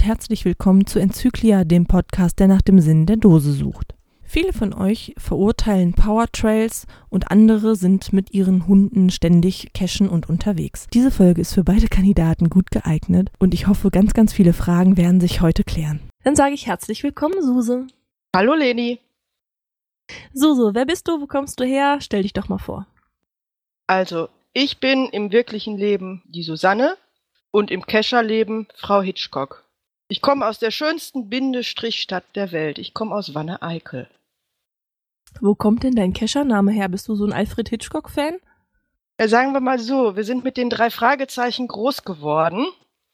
Und 0.00 0.06
herzlich 0.06 0.46
willkommen 0.46 0.86
zu 0.86 0.98
Enzyklia, 0.98 1.64
dem 1.64 1.84
Podcast, 1.84 2.38
der 2.38 2.48
nach 2.48 2.62
dem 2.62 2.80
Sinn 2.80 3.04
der 3.04 3.18
Dose 3.18 3.52
sucht. 3.52 3.94
Viele 4.22 4.54
von 4.54 4.72
euch 4.72 5.12
verurteilen 5.18 5.92
Powertrails 5.92 6.86
und 7.10 7.30
andere 7.30 7.76
sind 7.76 8.10
mit 8.14 8.32
ihren 8.32 8.66
Hunden 8.66 9.10
ständig 9.10 9.74
cashen 9.74 10.08
und 10.08 10.26
unterwegs. 10.26 10.86
Diese 10.94 11.10
Folge 11.10 11.42
ist 11.42 11.52
für 11.52 11.64
beide 11.64 11.86
Kandidaten 11.86 12.48
gut 12.48 12.70
geeignet 12.70 13.30
und 13.38 13.52
ich 13.52 13.66
hoffe, 13.66 13.90
ganz, 13.90 14.14
ganz 14.14 14.32
viele 14.32 14.54
Fragen 14.54 14.96
werden 14.96 15.20
sich 15.20 15.42
heute 15.42 15.64
klären. 15.64 16.00
Dann 16.24 16.34
sage 16.34 16.54
ich 16.54 16.66
herzlich 16.66 17.02
willkommen, 17.02 17.42
Suse. 17.42 17.86
Hallo 18.34 18.54
Leni. 18.54 19.00
Suse, 20.32 20.70
wer 20.72 20.86
bist 20.86 21.08
du? 21.08 21.20
Wo 21.20 21.26
kommst 21.26 21.60
du 21.60 21.64
her? 21.64 21.98
Stell 22.00 22.22
dich 22.22 22.32
doch 22.32 22.48
mal 22.48 22.56
vor. 22.56 22.86
Also, 23.86 24.30
ich 24.54 24.80
bin 24.80 25.10
im 25.10 25.30
wirklichen 25.30 25.76
Leben 25.76 26.22
die 26.24 26.42
Susanne 26.42 26.96
und 27.50 27.70
im 27.70 27.84
Kescherleben 27.84 28.66
Frau 28.76 29.02
Hitchcock. 29.02 29.66
Ich 30.10 30.22
komme 30.22 30.44
aus 30.44 30.58
der 30.58 30.72
schönsten 30.72 31.28
Bindestrichstadt 31.28 32.24
der 32.34 32.50
Welt. 32.50 32.78
Ich 32.78 32.94
komme 32.94 33.14
aus 33.14 33.32
Wanne-Eickel. 33.32 34.08
Wo 35.40 35.54
kommt 35.54 35.84
denn 35.84 35.94
dein 35.94 36.12
Keschername 36.12 36.72
her? 36.72 36.88
Bist 36.88 37.06
du 37.06 37.14
so 37.14 37.24
ein 37.24 37.32
Alfred 37.32 37.68
Hitchcock-Fan? 37.68 38.40
Ja, 39.20 39.28
sagen 39.28 39.52
wir 39.52 39.60
mal 39.60 39.78
so, 39.78 40.16
wir 40.16 40.24
sind 40.24 40.42
mit 40.42 40.56
den 40.56 40.68
drei 40.68 40.90
Fragezeichen 40.90 41.68
groß 41.68 42.02
geworden. 42.02 42.66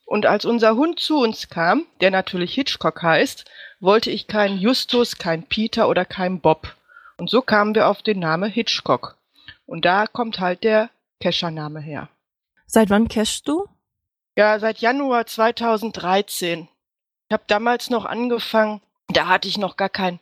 Und 0.07 0.25
als 0.25 0.47
unser 0.47 0.75
Hund 0.77 0.99
zu 0.99 1.19
uns 1.19 1.51
kam, 1.51 1.85
der 2.01 2.11
natürlich 2.11 2.55
Hitchcock 2.55 3.03
heißt, 3.03 3.45
wollte 3.79 4.10
ich 4.10 4.27
keinen 4.27 4.57
Justus, 4.57 5.19
keinen 5.19 5.43
Peter 5.43 5.91
oder 5.91 6.07
keinen 6.07 6.41
Bob. 6.41 6.77
Und 7.19 7.29
so 7.29 7.43
kamen 7.43 7.75
wir 7.75 7.88
auf 7.88 8.01
den 8.01 8.21
Namen 8.21 8.51
Hitchcock. 8.51 9.19
Und 9.66 9.85
da 9.85 10.07
kommt 10.07 10.41
halt 10.41 10.65
der 10.65 10.88
Keschername 11.21 11.81
her. 11.81 12.09
Seit 12.65 12.88
wann 12.88 13.09
cashst 13.09 13.47
du? 13.49 13.66
Ja, 14.35 14.59
seit 14.59 14.79
Januar 14.79 15.27
2013. 15.27 16.69
Ich 17.29 17.32
habe 17.32 17.45
damals 17.49 17.91
noch 17.91 18.05
angefangen, 18.05 18.80
da 19.09 19.27
hatte 19.27 19.49
ich 19.49 19.59
noch 19.59 19.77
gar 19.77 19.88
kein 19.88 20.21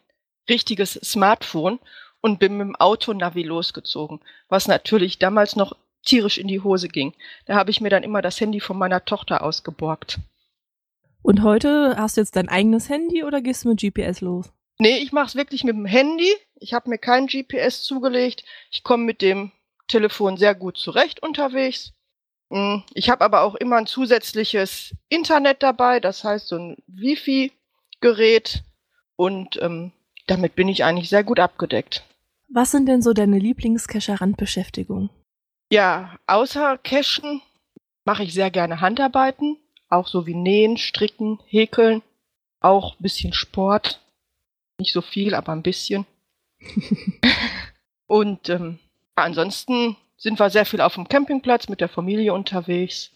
richtiges 0.48 0.94
Smartphone 0.94 1.78
und 2.20 2.38
bin 2.38 2.56
mit 2.56 2.66
dem 2.66 2.77
Autonavi 2.77 3.42
losgezogen, 3.42 4.20
was 4.48 4.69
natürlich 4.69 5.19
damals 5.19 5.56
noch 5.56 5.77
tierisch 6.05 6.38
in 6.38 6.48
die 6.48 6.60
Hose 6.60 6.88
ging. 6.88 7.12
Da 7.44 7.56
habe 7.56 7.70
ich 7.70 7.80
mir 7.82 7.91
dann 7.91 8.02
immer 8.02 8.22
das 8.22 8.41
Handy 8.41 8.60
von 8.60 8.78
meiner 8.78 9.05
Tochter 9.05 9.42
ausgeborgt. 9.42 10.19
Und 11.22 11.42
heute 11.42 11.97
hast 11.97 12.16
du 12.16 12.22
jetzt 12.22 12.36
dein 12.36 12.48
eigenes 12.48 12.88
Handy 12.88 13.25
oder 13.25 13.42
gehst 13.42 13.64
du 13.64 13.69
mit 13.69 13.80
GPS 13.80 14.20
los? 14.20 14.50
Nee, 14.78 14.98
ich 14.98 15.12
mache 15.12 15.27
es 15.27 15.34
wirklich 15.34 15.64
mit 15.64 15.75
dem 15.75 15.86
Handy. 15.86 16.30
Ich 16.56 16.75
habe 16.75 16.91
mir 16.91 16.98
kein 16.98 17.27
GPS 17.27 17.82
zugelegt. 17.82 18.44
Ich 18.70 18.82
komme 18.82 19.05
mit 19.05 19.22
dem 19.22 19.52
Telefon 19.88 20.36
sehr 20.36 20.55
gut 20.55 20.78
zurecht 20.78 21.22
unterwegs. 21.22 21.92
Hm, 22.50 22.83
ich 22.95 23.11
habe 23.11 23.25
aber 23.25 23.42
auch 23.42 23.55
immer 23.55 23.77
ein 23.77 23.87
zusätzliches 23.87 24.95
Internet 25.09 25.62
dabei, 25.62 26.00
das 26.00 26.25
heißt 26.25 26.48
so 26.48 26.56
ein 26.56 26.77
Wifi-Gerät 26.87 28.62
und 29.17 29.61
ähm, 29.62 29.92
damit 30.27 30.55
bin 30.55 30.69
ich 30.69 30.84
eigentlich 30.84 31.09
sehr 31.09 31.25
gut 31.25 31.41
abgedeckt. 31.41 32.05
Was 32.48 32.70
sind 32.70 32.87
denn 32.87 33.03
so 33.03 33.12
deine 33.12 33.39
Lieblingscacher-Randbeschäftigungen? 33.39 35.11
Ja, 35.70 36.17
außer 36.27 36.78
Cashen 36.78 37.41
mache 38.05 38.22
ich 38.22 38.34
sehr 38.34 38.50
gerne 38.50 38.81
Handarbeiten, 38.81 39.59
auch 39.89 40.06
so 40.06 40.27
wie 40.27 40.34
Nähen, 40.34 40.77
Stricken, 40.77 41.41
Häkeln, 41.47 42.03
auch 42.61 42.95
ein 42.95 43.03
bisschen 43.03 43.33
Sport. 43.33 44.00
Nicht 44.78 44.92
so 44.92 45.03
viel, 45.03 45.34
aber 45.34 45.53
ein 45.53 45.62
bisschen. 45.62 46.06
und 48.06 48.49
ähm, 48.49 48.78
ansonsten 49.15 49.97
sind 50.24 50.40
wir 50.40 50.48
sehr 50.48 50.64
viel 50.64 50.80
auf 50.80 50.94
dem 50.94 51.06
Campingplatz 51.06 51.68
mit 51.68 51.82
der 51.82 51.88
Familie 51.90 52.32
unterwegs. 52.32 53.10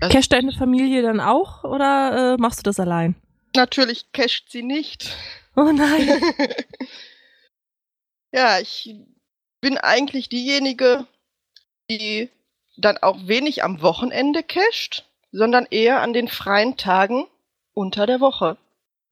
Casht 0.00 0.32
deine 0.34 0.52
Familie 0.52 1.00
dann 1.00 1.18
auch 1.18 1.64
oder 1.64 2.34
äh, 2.34 2.36
machst 2.36 2.58
du 2.58 2.62
das 2.62 2.78
allein? 2.78 3.16
Natürlich 3.56 4.12
casht 4.12 4.50
sie 4.50 4.62
nicht. 4.62 5.16
Oh 5.56 5.72
nein. 5.72 6.06
ja, 8.32 8.58
ich 8.60 8.94
bin 9.62 9.78
eigentlich 9.78 10.28
diejenige, 10.28 11.06
die 11.90 12.28
dann 12.76 12.98
auch 12.98 13.26
wenig 13.26 13.64
am 13.64 13.80
Wochenende 13.80 14.42
casht, 14.42 15.08
sondern 15.32 15.66
eher 15.70 16.02
an 16.02 16.12
den 16.12 16.28
freien 16.28 16.76
Tagen 16.76 17.24
unter 17.72 18.06
der 18.06 18.20
Woche. 18.20 18.58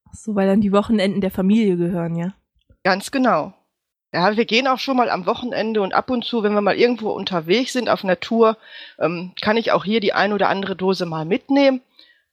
Ach 0.06 0.14
so, 0.14 0.34
weil 0.34 0.46
dann 0.46 0.60
die 0.60 0.72
Wochenenden 0.72 1.22
der 1.22 1.30
Familie 1.30 1.78
gehören, 1.78 2.16
ja? 2.16 2.34
Ganz 2.82 3.10
genau. 3.10 3.54
Ja, 4.14 4.36
wir 4.36 4.44
gehen 4.44 4.68
auch 4.68 4.78
schon 4.78 4.96
mal 4.96 5.10
am 5.10 5.26
Wochenende 5.26 5.82
und 5.82 5.92
ab 5.92 6.08
und 6.08 6.24
zu, 6.24 6.44
wenn 6.44 6.52
wir 6.52 6.60
mal 6.60 6.76
irgendwo 6.76 7.10
unterwegs 7.10 7.72
sind 7.72 7.88
auf 7.90 8.04
Natur, 8.04 8.56
ähm, 9.00 9.32
kann 9.42 9.56
ich 9.56 9.72
auch 9.72 9.84
hier 9.84 9.98
die 9.98 10.12
ein 10.12 10.32
oder 10.32 10.48
andere 10.48 10.76
Dose 10.76 11.04
mal 11.04 11.24
mitnehmen. 11.24 11.80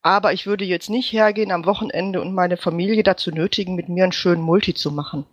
Aber 0.04 0.32
ich 0.32 0.46
würde 0.46 0.64
jetzt 0.64 0.92
nicht 0.92 1.12
hergehen 1.12 1.52
am 1.52 1.66
Wochenende 1.66 2.22
und 2.22 2.36
meine 2.36 2.58
Familie 2.58 3.02
dazu 3.02 3.32
nötigen, 3.32 3.74
mit 3.74 3.90
mir 3.90 4.04
einen 4.04 4.12
schönen 4.12 4.44
Multi 4.44 4.76
zu 4.76 4.92
machen. 4.92 5.26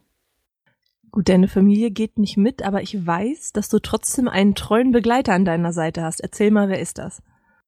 Gut, 1.11 1.29
deine 1.29 1.49
Familie 1.49 1.91
geht 1.91 2.17
nicht 2.17 2.39
mit, 2.39 2.63
aber 2.63 2.81
ich 2.81 3.07
weiß, 3.07 3.53
dass 3.53 3.69
du 3.69 3.79
trotzdem 3.79 4.27
einen 4.27 4.55
treuen 4.55 4.91
Begleiter 4.91 5.35
an 5.35 5.45
deiner 5.45 5.75
Seite 5.75 6.03
hast. 6.03 6.21
Erzähl 6.21 6.51
mal, 6.51 6.71
wer 6.71 6.81
ist 6.81 6.97
das? 6.97 7.23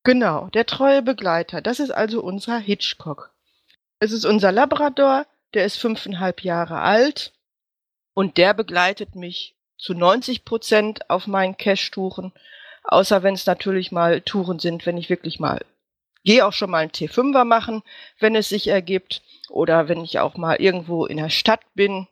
Genau, 0.04 0.48
der 0.54 0.64
treue 0.64 1.02
Begleiter. 1.02 1.60
Das 1.60 1.80
ist 1.80 1.90
also 1.90 2.22
unser 2.22 2.58
Hitchcock. 2.58 3.34
Es 3.98 4.12
ist 4.12 4.24
unser 4.24 4.52
Labrador, 4.52 5.26
der 5.52 5.66
ist 5.66 5.76
fünfeinhalb 5.76 6.42
Jahre 6.44 6.80
alt 6.80 7.34
und 8.14 8.36
der 8.36 8.54
begleitet 8.54 9.14
mich 9.14 9.54
zu 9.78 9.94
90 9.94 10.44
Prozent 10.44 11.10
auf 11.10 11.26
meinen 11.26 11.56
Cash-Touren. 11.56 12.32
Außer 12.84 13.22
wenn 13.22 13.34
es 13.34 13.46
natürlich 13.46 13.92
mal 13.92 14.20
Touren 14.20 14.58
sind, 14.58 14.86
wenn 14.86 14.96
ich 14.96 15.10
wirklich 15.10 15.40
mal 15.40 15.60
gehe 16.24 16.46
auch 16.46 16.52
schon 16.52 16.70
mal 16.70 16.78
einen 16.78 16.90
T5er 16.90 17.44
machen, 17.44 17.82
wenn 18.18 18.34
es 18.34 18.48
sich 18.48 18.68
ergibt. 18.68 19.22
Oder 19.48 19.88
wenn 19.88 20.04
ich 20.04 20.18
auch 20.18 20.36
mal 20.36 20.56
irgendwo 20.56 21.06
in 21.06 21.16
der 21.16 21.30
Stadt 21.30 21.62
bin, 21.74 22.06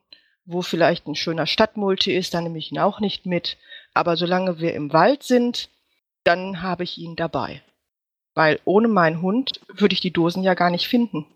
wo 0.44 0.62
vielleicht 0.62 1.06
ein 1.06 1.14
schöner 1.14 1.46
Stadtmulti 1.46 2.14
ist, 2.14 2.34
dann 2.34 2.44
nehme 2.44 2.58
ich 2.58 2.72
ihn 2.72 2.78
auch 2.78 3.00
nicht 3.00 3.26
mit. 3.26 3.58
Aber 3.94 4.16
solange 4.16 4.60
wir 4.60 4.74
im 4.74 4.92
Wald 4.92 5.22
sind, 5.22 5.68
dann 6.24 6.62
habe 6.62 6.84
ich 6.84 6.98
ihn 6.98 7.16
dabei. 7.16 7.62
Weil 8.34 8.60
ohne 8.64 8.88
meinen 8.88 9.22
Hund 9.22 9.60
würde 9.68 9.92
ich 9.92 10.00
die 10.00 10.12
Dosen 10.12 10.42
ja 10.42 10.54
gar 10.54 10.70
nicht 10.70 10.88
finden. 10.88 11.26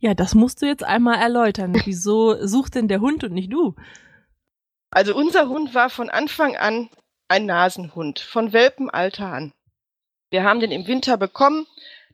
Ja, 0.00 0.14
das 0.14 0.34
musst 0.34 0.62
du 0.62 0.66
jetzt 0.66 0.84
einmal 0.84 1.18
erläutern. 1.18 1.74
Wieso 1.84 2.46
sucht 2.46 2.74
denn 2.74 2.88
der 2.88 3.00
Hund 3.00 3.24
und 3.24 3.32
nicht 3.32 3.52
du? 3.52 3.74
Also 4.90 5.14
unser 5.14 5.48
Hund 5.48 5.74
war 5.74 5.90
von 5.90 6.08
Anfang 6.08 6.56
an 6.56 6.88
ein 7.28 7.46
Nasenhund, 7.46 8.20
von 8.20 8.52
Welpenalter 8.52 9.26
an. 9.26 9.52
Wir 10.30 10.44
haben 10.44 10.60
den 10.60 10.70
im 10.70 10.86
Winter 10.86 11.16
bekommen, 11.16 11.66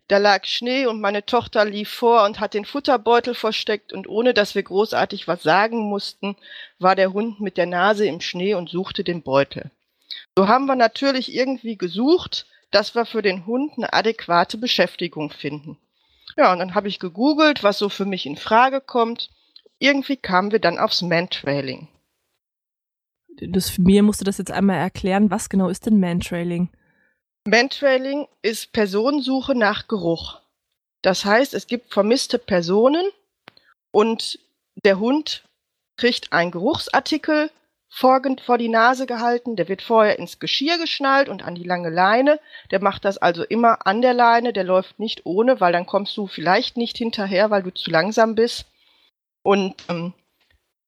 da 0.09 0.19
lag 0.19 0.45
Schnee 0.45 0.87
und 0.87 1.01
meine 1.01 1.25
Tochter 1.25 1.65
lief 1.65 1.89
vor 1.89 2.25
und 2.25 2.39
hat 2.39 2.53
den 2.53 2.65
Futterbeutel 2.65 3.35
versteckt 3.35 3.93
und 3.93 4.07
ohne 4.07 4.35
dass 4.35 4.55
wir 4.55 4.63
großartig 4.63 5.27
was 5.29 5.43
sagen 5.43 5.79
mussten, 5.89 6.37
war 6.79 6.95
der 6.95 7.13
Hund 7.13 7.41
mit 7.41 7.57
der 7.57 7.67
Nase 7.67 8.07
im 8.07 8.21
Schnee 8.21 8.55
und 8.55 8.69
suchte 8.69 9.03
den 9.03 9.23
Beutel. 9.23 9.71
So 10.37 10.47
haben 10.49 10.67
wir 10.67 10.77
natürlich 10.77 11.35
irgendwie 11.35 11.79
gesucht, 11.79 12.47
dass 12.71 12.95
wir 12.95 13.07
für 13.07 13.23
den 13.23 13.47
Hund 13.47 13.73
eine 13.77 13.93
adäquate 13.93 14.59
Beschäftigung 14.59 15.31
finden. 15.31 15.79
Ja, 16.37 16.53
und 16.53 16.59
dann 16.59 16.75
habe 16.75 16.89
ich 16.89 16.99
gegoogelt, 16.99 17.63
was 17.63 17.79
so 17.79 17.89
für 17.89 18.05
mich 18.05 18.27
in 18.27 18.37
Frage 18.37 18.81
kommt. 18.81 19.31
Irgendwie 19.79 20.17
kamen 20.17 20.53
wir 20.53 20.59
dann 20.59 20.79
aufs 20.79 21.03
Mantrailing. 21.03 21.89
Das, 23.37 23.79
mir 23.79 24.03
musst 24.03 24.21
du 24.21 24.25
das 24.25 24.39
jetzt 24.39 24.51
einmal 24.51 24.79
erklären. 24.79 25.31
Was 25.31 25.49
genau 25.49 25.69
ist 25.69 25.87
denn 25.87 26.01
Mantrailing? 26.01 26.71
Mantrailing 27.47 28.27
ist 28.43 28.73
Personensuche 28.73 29.55
nach 29.55 29.89
Geruch. 29.89 30.41
Das 31.03 31.25
heißt, 31.25 31.53
es 31.53 31.67
gibt 31.67 31.93
vermisste 31.93 32.39
Personen 32.39 33.05
und 33.91 34.39
der 34.85 34.99
Hund 34.99 35.45
kriegt 35.97 36.33
einen 36.33 36.51
Geruchsartikel 36.51 37.51
vor, 37.97 38.21
vor 38.45 38.59
die 38.59 38.69
Nase 38.69 39.07
gehalten, 39.07 39.55
der 39.55 39.69
wird 39.69 39.81
vorher 39.81 40.19
ins 40.19 40.41
Geschirr 40.41 40.79
geschnallt 40.79 41.29
und 41.29 41.45
an 41.45 41.55
die 41.55 41.63
lange 41.63 41.91
Leine. 41.91 42.41
Der 42.73 42.83
macht 42.83 43.05
das 43.05 43.19
also 43.19 43.45
immer 43.45 43.87
an 43.87 44.03
der 44.03 44.15
Leine, 44.15 44.53
der 44.53 44.65
läuft 44.65 44.99
nicht 44.99 45.25
ohne, 45.27 45.61
weil 45.61 45.73
dann 45.73 45.87
kommst 45.87 46.17
du 46.17 46.27
vielleicht 46.27 46.77
nicht 46.77 46.99
hinterher, 46.99 47.53
weil 47.53 47.63
du 47.63 47.73
zu 47.73 47.93
langsam 47.93 48.35
bist. 48.35 48.67
Und 49.45 49.77
ähm, 49.89 50.13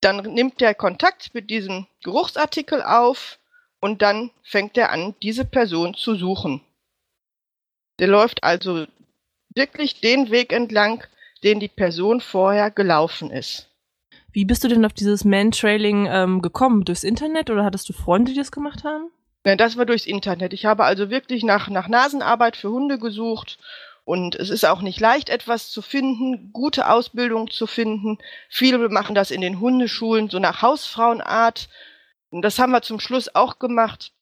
dann 0.00 0.16
nimmt 0.34 0.60
der 0.60 0.74
Kontakt 0.74 1.32
mit 1.32 1.48
diesem 1.48 1.86
Geruchsartikel 2.02 2.82
auf 2.82 3.38
und 3.78 4.02
dann 4.02 4.32
fängt 4.42 4.76
er 4.76 4.90
an, 4.90 5.14
diese 5.22 5.44
Person 5.44 5.94
zu 5.94 6.16
suchen. 6.16 6.60
Der 8.00 8.08
läuft 8.08 8.42
also 8.42 8.84
wirklich 9.54 10.00
den 10.00 10.32
Weg 10.32 10.52
entlang, 10.52 11.04
den 11.44 11.60
die 11.60 11.68
Person 11.68 12.20
vorher 12.20 12.72
gelaufen 12.72 13.30
ist. 13.30 13.70
Wie 14.36 14.44
bist 14.44 14.62
du 14.62 14.68
denn 14.68 14.84
auf 14.84 14.92
dieses 14.92 15.24
Man-Trailing 15.24 16.06
ähm, 16.10 16.42
gekommen? 16.42 16.84
Durchs 16.84 17.04
Internet 17.04 17.48
oder 17.48 17.64
hattest 17.64 17.88
du 17.88 17.94
Freunde, 17.94 18.32
die 18.32 18.36
das 18.36 18.52
gemacht 18.52 18.84
haben? 18.84 19.10
Ja, 19.46 19.56
das 19.56 19.78
war 19.78 19.86
durchs 19.86 20.04
Internet. 20.04 20.52
Ich 20.52 20.66
habe 20.66 20.84
also 20.84 21.08
wirklich 21.08 21.42
nach, 21.42 21.70
nach 21.70 21.88
Nasenarbeit 21.88 22.54
für 22.54 22.68
Hunde 22.68 22.98
gesucht 22.98 23.56
und 24.04 24.34
es 24.34 24.50
ist 24.50 24.66
auch 24.66 24.82
nicht 24.82 25.00
leicht, 25.00 25.30
etwas 25.30 25.70
zu 25.70 25.80
finden, 25.80 26.52
gute 26.52 26.90
Ausbildung 26.90 27.50
zu 27.50 27.66
finden. 27.66 28.18
Viele 28.50 28.90
machen 28.90 29.14
das 29.14 29.30
in 29.30 29.40
den 29.40 29.58
Hundeschulen 29.58 30.28
so 30.28 30.38
nach 30.38 30.60
Hausfrauenart. 30.60 31.70
Und 32.28 32.42
das 32.42 32.58
haben 32.58 32.72
wir 32.72 32.82
zum 32.82 33.00
Schluss 33.00 33.34
auch 33.34 33.58
gemacht. 33.58 34.12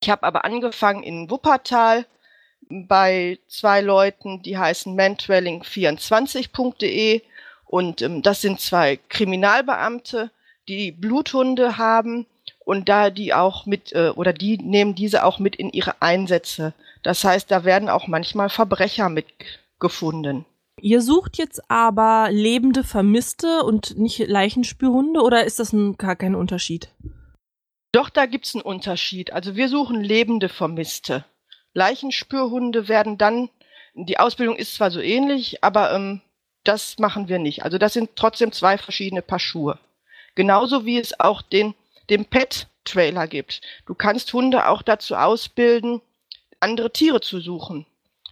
Ich 0.00 0.10
habe 0.10 0.22
aber 0.22 0.44
angefangen 0.44 1.02
in 1.02 1.28
Wuppertal 1.28 2.06
bei 2.68 3.40
zwei 3.48 3.80
Leuten, 3.80 4.42
die 4.42 4.56
heißen 4.56 4.96
mantrailing24.de 4.96 7.22
und 7.70 8.02
ähm, 8.02 8.20
das 8.20 8.40
sind 8.40 8.58
zwei 8.58 8.96
Kriminalbeamte, 8.96 10.32
die 10.66 10.90
Bluthunde 10.90 11.78
haben 11.78 12.26
und 12.58 12.88
da 12.88 13.10
die 13.10 13.32
auch 13.32 13.64
mit 13.64 13.92
äh, 13.92 14.08
oder 14.08 14.32
die 14.32 14.58
nehmen 14.58 14.96
diese 14.96 15.24
auch 15.24 15.38
mit 15.38 15.54
in 15.54 15.70
ihre 15.70 16.02
Einsätze. 16.02 16.74
Das 17.04 17.22
heißt, 17.22 17.48
da 17.48 17.64
werden 17.64 17.88
auch 17.88 18.08
manchmal 18.08 18.48
Verbrecher 18.50 19.08
mitgefunden. 19.08 20.46
Ihr 20.80 21.00
sucht 21.00 21.38
jetzt 21.38 21.70
aber 21.70 22.30
lebende 22.32 22.82
Vermisste 22.82 23.62
und 23.62 23.96
nicht 23.96 24.18
Leichenspürhunde 24.18 25.20
oder 25.20 25.44
ist 25.44 25.60
das 25.60 25.72
ein, 25.72 25.96
gar 25.96 26.16
kein 26.16 26.34
Unterschied? 26.34 26.88
Doch, 27.92 28.10
da 28.10 28.26
gibt's 28.26 28.56
einen 28.56 28.62
Unterschied. 28.62 29.32
Also 29.32 29.54
wir 29.54 29.68
suchen 29.68 30.00
lebende 30.00 30.48
Vermisste. 30.48 31.24
Leichenspürhunde 31.74 32.88
werden 32.88 33.16
dann, 33.16 33.48
die 33.94 34.18
Ausbildung 34.18 34.56
ist 34.56 34.74
zwar 34.74 34.90
so 34.90 35.00
ähnlich, 35.00 35.62
aber 35.62 35.94
ähm, 35.94 36.20
das 36.64 36.98
machen 36.98 37.28
wir 37.28 37.38
nicht. 37.38 37.64
Also 37.64 37.78
das 37.78 37.92
sind 37.92 38.10
trotzdem 38.16 38.52
zwei 38.52 38.78
verschiedene 38.78 39.22
Paar 39.22 39.38
Schuhe. 39.38 39.78
Genauso 40.34 40.84
wie 40.84 40.98
es 40.98 41.18
auch 41.18 41.42
den, 41.42 41.74
den 42.08 42.24
Pet-Trailer 42.24 43.26
gibt. 43.26 43.60
Du 43.86 43.94
kannst 43.94 44.32
Hunde 44.32 44.68
auch 44.68 44.82
dazu 44.82 45.16
ausbilden, 45.16 46.00
andere 46.60 46.92
Tiere 46.92 47.20
zu 47.20 47.40
suchen. 47.40 47.86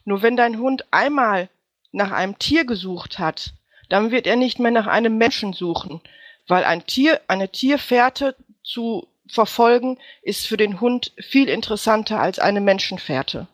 Nur 0.04 0.22
wenn 0.22 0.36
dein 0.36 0.58
Hund 0.58 0.84
einmal 0.90 1.48
nach 1.92 2.12
einem 2.12 2.38
Tier 2.38 2.64
gesucht 2.64 3.18
hat, 3.18 3.52
dann 3.88 4.10
wird 4.10 4.26
er 4.26 4.36
nicht 4.36 4.58
mehr 4.58 4.70
nach 4.70 4.86
einem 4.86 5.16
Menschen 5.16 5.54
suchen, 5.54 6.00
weil 6.46 6.64
ein 6.64 6.86
Tier, 6.86 7.20
eine 7.28 7.48
Tierfährte 7.48 8.36
zu 8.62 9.08
verfolgen, 9.26 9.98
ist 10.22 10.46
für 10.46 10.56
den 10.56 10.80
Hund 10.80 11.12
viel 11.18 11.48
interessanter 11.48 12.20
als 12.20 12.38
eine 12.38 12.60
Menschenfährte. 12.60 13.48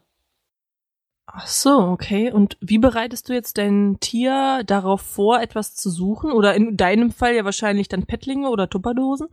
Ach 1.26 1.46
so, 1.46 1.78
okay. 1.78 2.30
Und 2.30 2.56
wie 2.60 2.78
bereitest 2.78 3.28
du 3.28 3.32
jetzt 3.32 3.58
dein 3.58 3.98
Tier 4.00 4.62
darauf 4.66 5.00
vor, 5.00 5.40
etwas 5.40 5.74
zu 5.74 5.90
suchen? 5.90 6.32
Oder 6.32 6.54
in 6.54 6.76
deinem 6.76 7.10
Fall 7.10 7.34
ja 7.34 7.44
wahrscheinlich 7.44 7.88
dann 7.88 8.06
Pettlinge 8.06 8.50
oder 8.50 8.68
Tupperdosen? 8.68 9.28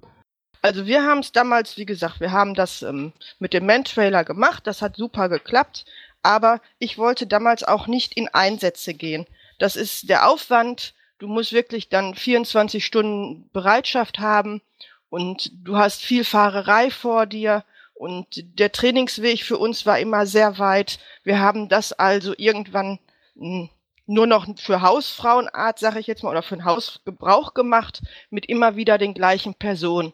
Also 0.61 0.85
wir 0.85 1.03
haben 1.03 1.19
es 1.19 1.31
damals, 1.31 1.77
wie 1.77 1.85
gesagt, 1.85 2.19
wir 2.19 2.31
haben 2.31 2.53
das 2.53 2.83
ähm, 2.83 3.13
mit 3.39 3.53
dem 3.53 3.65
Man-Trailer 3.65 4.23
gemacht, 4.23 4.67
das 4.67 4.81
hat 4.81 4.95
super 4.95 5.27
geklappt, 5.27 5.85
aber 6.21 6.61
ich 6.77 6.99
wollte 6.99 7.25
damals 7.25 7.63
auch 7.63 7.87
nicht 7.87 8.13
in 8.13 8.27
Einsätze 8.27 8.93
gehen. 8.93 9.25
Das 9.57 9.75
ist 9.75 10.07
der 10.07 10.29
Aufwand, 10.29 10.93
du 11.17 11.27
musst 11.27 11.51
wirklich 11.51 11.89
dann 11.89 12.13
24 12.13 12.85
Stunden 12.85 13.49
Bereitschaft 13.53 14.19
haben 14.19 14.61
und 15.09 15.51
du 15.65 15.77
hast 15.77 16.03
viel 16.03 16.23
Fahrerei 16.23 16.91
vor 16.91 17.25
dir 17.25 17.63
und 18.01 18.25
der 18.57 18.71
Trainingsweg 18.71 19.43
für 19.43 19.59
uns 19.59 19.85
war 19.85 19.99
immer 19.99 20.25
sehr 20.25 20.57
weit. 20.57 20.97
Wir 21.23 21.37
haben 21.37 21.69
das 21.69 21.93
also 21.93 22.33
irgendwann 22.35 22.97
hm, 23.35 23.69
nur 24.07 24.25
noch 24.25 24.47
für 24.57 24.81
Hausfrauenart, 24.81 25.77
sage 25.77 25.99
ich 25.99 26.07
jetzt 26.07 26.23
mal, 26.23 26.31
oder 26.31 26.41
für 26.41 26.55
den 26.55 26.65
Hausgebrauch 26.65 27.53
gemacht, 27.53 28.01
mit 28.31 28.47
immer 28.47 28.75
wieder 28.75 28.97
den 28.97 29.13
gleichen 29.13 29.53
Personen. 29.53 30.13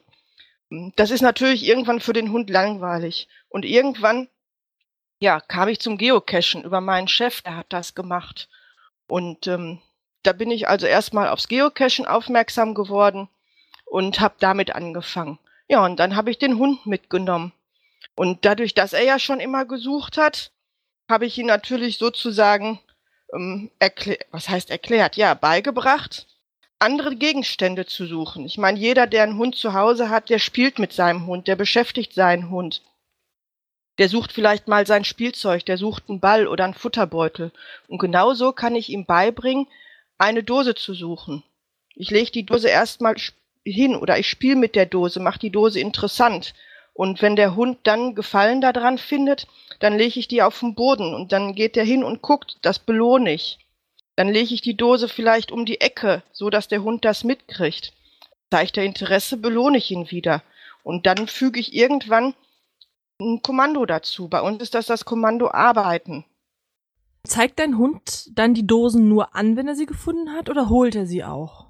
Hm, 0.70 0.92
das 0.96 1.10
ist 1.10 1.22
natürlich 1.22 1.64
irgendwann 1.64 2.00
für 2.00 2.12
den 2.12 2.30
Hund 2.30 2.50
langweilig. 2.50 3.26
Und 3.48 3.64
irgendwann, 3.64 4.28
ja, 5.18 5.40
kam 5.40 5.68
ich 5.68 5.80
zum 5.80 5.96
Geocachen 5.96 6.64
über 6.64 6.82
meinen 6.82 7.08
Chef, 7.08 7.40
der 7.40 7.56
hat 7.56 7.72
das 7.72 7.94
gemacht. 7.94 8.50
Und 9.06 9.46
ähm, 9.46 9.80
da 10.24 10.34
bin 10.34 10.50
ich 10.50 10.68
also 10.68 10.84
erstmal 10.84 11.30
aufs 11.30 11.48
Geocachen 11.48 12.04
aufmerksam 12.04 12.74
geworden 12.74 13.30
und 13.86 14.20
habe 14.20 14.34
damit 14.40 14.74
angefangen. 14.74 15.38
Ja, 15.68 15.82
und 15.86 15.98
dann 15.98 16.16
habe 16.16 16.30
ich 16.30 16.36
den 16.36 16.58
Hund 16.58 16.84
mitgenommen. 16.84 17.54
Und 18.18 18.44
dadurch, 18.44 18.74
dass 18.74 18.94
er 18.94 19.04
ja 19.04 19.20
schon 19.20 19.38
immer 19.38 19.64
gesucht 19.64 20.18
hat, 20.18 20.50
habe 21.08 21.24
ich 21.24 21.38
ihn 21.38 21.46
natürlich 21.46 21.98
sozusagen 21.98 22.80
ähm, 23.32 23.70
erklärt, 23.78 24.26
was 24.32 24.48
heißt 24.48 24.70
erklärt, 24.70 25.16
ja, 25.16 25.34
beigebracht, 25.34 26.26
andere 26.80 27.14
Gegenstände 27.14 27.86
zu 27.86 28.06
suchen. 28.06 28.44
Ich 28.44 28.58
meine, 28.58 28.76
jeder, 28.76 29.06
der 29.06 29.22
einen 29.22 29.38
Hund 29.38 29.54
zu 29.54 29.72
Hause 29.72 30.10
hat, 30.10 30.30
der 30.30 30.40
spielt 30.40 30.80
mit 30.80 30.92
seinem 30.92 31.28
Hund, 31.28 31.46
der 31.46 31.54
beschäftigt 31.54 32.12
seinen 32.12 32.50
Hund. 32.50 32.82
Der 33.98 34.08
sucht 34.08 34.32
vielleicht 34.32 34.66
mal 34.66 34.84
sein 34.84 35.04
Spielzeug, 35.04 35.64
der 35.64 35.78
sucht 35.78 36.08
einen 36.08 36.18
Ball 36.18 36.48
oder 36.48 36.64
einen 36.64 36.74
Futterbeutel. 36.74 37.52
Und 37.86 37.98
genauso 37.98 38.50
kann 38.50 38.74
ich 38.74 38.88
ihm 38.88 39.06
beibringen, 39.06 39.68
eine 40.18 40.42
Dose 40.42 40.74
zu 40.74 40.92
suchen. 40.92 41.44
Ich 41.94 42.10
lege 42.10 42.32
die 42.32 42.46
Dose 42.46 42.68
erstmal 42.68 43.14
hin 43.64 43.94
oder 43.94 44.18
ich 44.18 44.28
spiele 44.28 44.56
mit 44.56 44.74
der 44.74 44.86
Dose, 44.86 45.20
mache 45.20 45.38
die 45.38 45.50
Dose 45.50 45.78
interessant. 45.78 46.52
Und 46.98 47.22
wenn 47.22 47.36
der 47.36 47.54
Hund 47.54 47.78
dann 47.84 48.16
Gefallen 48.16 48.60
daran 48.60 48.98
findet, 48.98 49.46
dann 49.78 49.96
lege 49.96 50.18
ich 50.18 50.26
die 50.26 50.42
auf 50.42 50.58
den 50.58 50.74
Boden 50.74 51.14
und 51.14 51.30
dann 51.30 51.54
geht 51.54 51.76
der 51.76 51.84
hin 51.84 52.02
und 52.02 52.22
guckt, 52.22 52.58
das 52.62 52.80
belohne 52.80 53.32
ich. 53.32 53.60
Dann 54.16 54.26
lege 54.26 54.52
ich 54.52 54.62
die 54.62 54.76
Dose 54.76 55.08
vielleicht 55.08 55.52
um 55.52 55.64
die 55.64 55.80
Ecke, 55.80 56.24
so 56.32 56.50
dass 56.50 56.66
der 56.66 56.82
Hund 56.82 57.04
das 57.04 57.22
mitkriegt. 57.22 57.92
Zeigt 58.50 58.76
er 58.78 58.84
Interesse, 58.84 59.36
belohne 59.36 59.78
ich 59.78 59.92
ihn 59.92 60.10
wieder. 60.10 60.42
Und 60.82 61.06
dann 61.06 61.28
füge 61.28 61.60
ich 61.60 61.72
irgendwann 61.72 62.34
ein 63.20 63.42
Kommando 63.42 63.86
dazu. 63.86 64.26
Bei 64.26 64.42
uns 64.42 64.60
ist 64.60 64.74
das 64.74 64.86
das 64.86 65.04
Kommando 65.04 65.52
Arbeiten. 65.52 66.24
Zeigt 67.22 67.60
dein 67.60 67.78
Hund 67.78 68.36
dann 68.36 68.54
die 68.54 68.66
Dosen 68.66 69.08
nur 69.08 69.36
an, 69.36 69.56
wenn 69.56 69.68
er 69.68 69.76
sie 69.76 69.86
gefunden 69.86 70.32
hat, 70.32 70.50
oder 70.50 70.68
holt 70.68 70.96
er 70.96 71.06
sie 71.06 71.22
auch? 71.22 71.66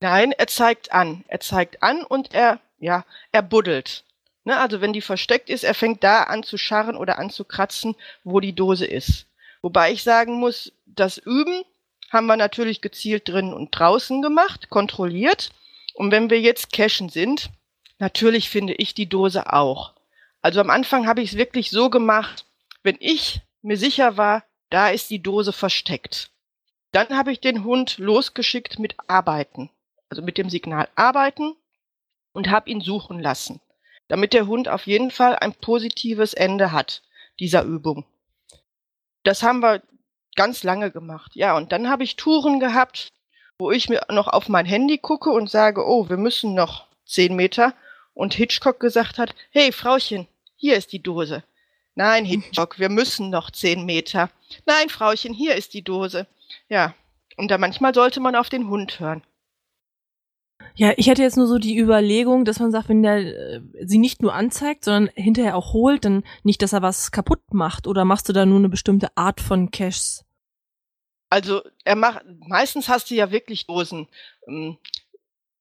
Nein, 0.00 0.30
er 0.30 0.46
zeigt 0.46 0.92
an. 0.92 1.24
Er 1.26 1.40
zeigt 1.40 1.82
an 1.82 2.04
und 2.04 2.32
er, 2.32 2.60
ja, 2.84 3.04
er 3.32 3.42
buddelt. 3.42 4.04
Ne, 4.44 4.58
also 4.58 4.82
wenn 4.82 4.92
die 4.92 5.00
versteckt 5.00 5.48
ist, 5.48 5.64
er 5.64 5.72
fängt 5.72 6.04
da 6.04 6.24
an 6.24 6.42
zu 6.42 6.58
scharren 6.58 6.96
oder 6.96 7.18
an 7.18 7.30
zu 7.30 7.44
kratzen, 7.44 7.96
wo 8.24 8.40
die 8.40 8.54
Dose 8.54 8.84
ist. 8.84 9.26
Wobei 9.62 9.90
ich 9.90 10.02
sagen 10.02 10.38
muss, 10.38 10.72
das 10.84 11.16
Üben 11.16 11.64
haben 12.10 12.26
wir 12.26 12.36
natürlich 12.36 12.82
gezielt 12.82 13.26
drin 13.26 13.54
und 13.54 13.70
draußen 13.70 14.20
gemacht, 14.20 14.68
kontrolliert. 14.68 15.50
Und 15.94 16.10
wenn 16.10 16.28
wir 16.28 16.40
jetzt 16.40 16.72
cashen 16.72 17.08
sind, 17.08 17.48
natürlich 17.98 18.50
finde 18.50 18.74
ich 18.74 18.92
die 18.92 19.08
Dose 19.08 19.50
auch. 19.50 19.94
Also 20.42 20.60
am 20.60 20.68
Anfang 20.68 21.06
habe 21.06 21.22
ich 21.22 21.32
es 21.32 21.38
wirklich 21.38 21.70
so 21.70 21.88
gemacht, 21.88 22.44
wenn 22.82 22.96
ich 23.00 23.40
mir 23.62 23.78
sicher 23.78 24.18
war, 24.18 24.44
da 24.68 24.90
ist 24.90 25.08
die 25.08 25.22
Dose 25.22 25.54
versteckt. 25.54 26.28
Dann 26.92 27.16
habe 27.16 27.32
ich 27.32 27.40
den 27.40 27.64
Hund 27.64 27.96
losgeschickt 27.96 28.78
mit 28.78 28.94
Arbeiten 29.08 29.70
also 30.14 30.22
mit 30.22 30.38
dem 30.38 30.48
Signal 30.48 30.88
arbeiten 30.94 31.56
und 32.34 32.50
habe 32.50 32.68
ihn 32.68 32.82
suchen 32.82 33.20
lassen, 33.20 33.62
damit 34.08 34.34
der 34.34 34.46
Hund 34.46 34.68
auf 34.68 34.86
jeden 34.86 35.10
Fall 35.10 35.36
ein 35.36 35.54
positives 35.54 36.34
Ende 36.34 36.72
hat 36.72 37.02
dieser 37.40 37.62
Übung. 37.62 38.04
Das 39.22 39.42
haben 39.42 39.60
wir 39.60 39.82
ganz 40.36 40.62
lange 40.62 40.90
gemacht. 40.90 41.32
Ja, 41.34 41.56
und 41.56 41.72
dann 41.72 41.88
habe 41.88 42.04
ich 42.04 42.16
Touren 42.16 42.60
gehabt, 42.60 43.12
wo 43.58 43.70
ich 43.70 43.88
mir 43.88 44.02
noch 44.10 44.28
auf 44.28 44.48
mein 44.48 44.66
Handy 44.66 44.98
gucke 44.98 45.30
und 45.30 45.48
sage, 45.48 45.86
oh, 45.86 46.08
wir 46.08 46.18
müssen 46.18 46.54
noch 46.54 46.86
zehn 47.06 47.34
Meter. 47.34 47.72
Und 48.12 48.34
Hitchcock 48.34 48.78
gesagt 48.78 49.18
hat, 49.18 49.34
hey, 49.50 49.72
Frauchen, 49.72 50.28
hier 50.56 50.76
ist 50.76 50.92
die 50.92 51.02
Dose. 51.02 51.42
Nein, 51.94 52.24
Hitchcock, 52.24 52.78
wir 52.78 52.88
müssen 52.88 53.30
noch 53.30 53.50
zehn 53.50 53.86
Meter. 53.86 54.28
Nein, 54.66 54.88
Frauchen, 54.88 55.32
hier 55.32 55.54
ist 55.54 55.74
die 55.74 55.82
Dose. 55.82 56.26
Ja, 56.68 56.94
und 57.36 57.50
da 57.50 57.58
manchmal 57.58 57.94
sollte 57.94 58.20
man 58.20 58.36
auf 58.36 58.48
den 58.48 58.68
Hund 58.68 58.98
hören. 59.00 59.22
Ja, 60.76 60.92
ich 60.96 61.06
hätte 61.06 61.22
jetzt 61.22 61.36
nur 61.36 61.46
so 61.46 61.58
die 61.58 61.78
Überlegung, 61.78 62.44
dass 62.44 62.58
man 62.58 62.72
sagt, 62.72 62.88
wenn 62.88 63.02
der 63.02 63.18
äh, 63.18 63.60
sie 63.82 63.98
nicht 63.98 64.22
nur 64.22 64.34
anzeigt, 64.34 64.84
sondern 64.84 65.10
hinterher 65.14 65.56
auch 65.56 65.72
holt, 65.72 66.04
dann 66.04 66.24
nicht, 66.42 66.62
dass 66.62 66.72
er 66.72 66.82
was 66.82 67.12
kaputt 67.12 67.42
macht. 67.52 67.86
Oder 67.86 68.04
machst 68.04 68.28
du 68.28 68.32
da 68.32 68.44
nur 68.44 68.58
eine 68.58 68.68
bestimmte 68.68 69.16
Art 69.16 69.40
von 69.40 69.70
Caches? 69.70 70.24
Also 71.30 71.62
er 71.84 71.96
macht, 71.96 72.22
meistens 72.46 72.88
hast 72.88 73.10
du 73.10 73.14
ja 73.14 73.30
wirklich 73.30 73.66
Dosen. 73.66 74.08
Ähm, 74.46 74.78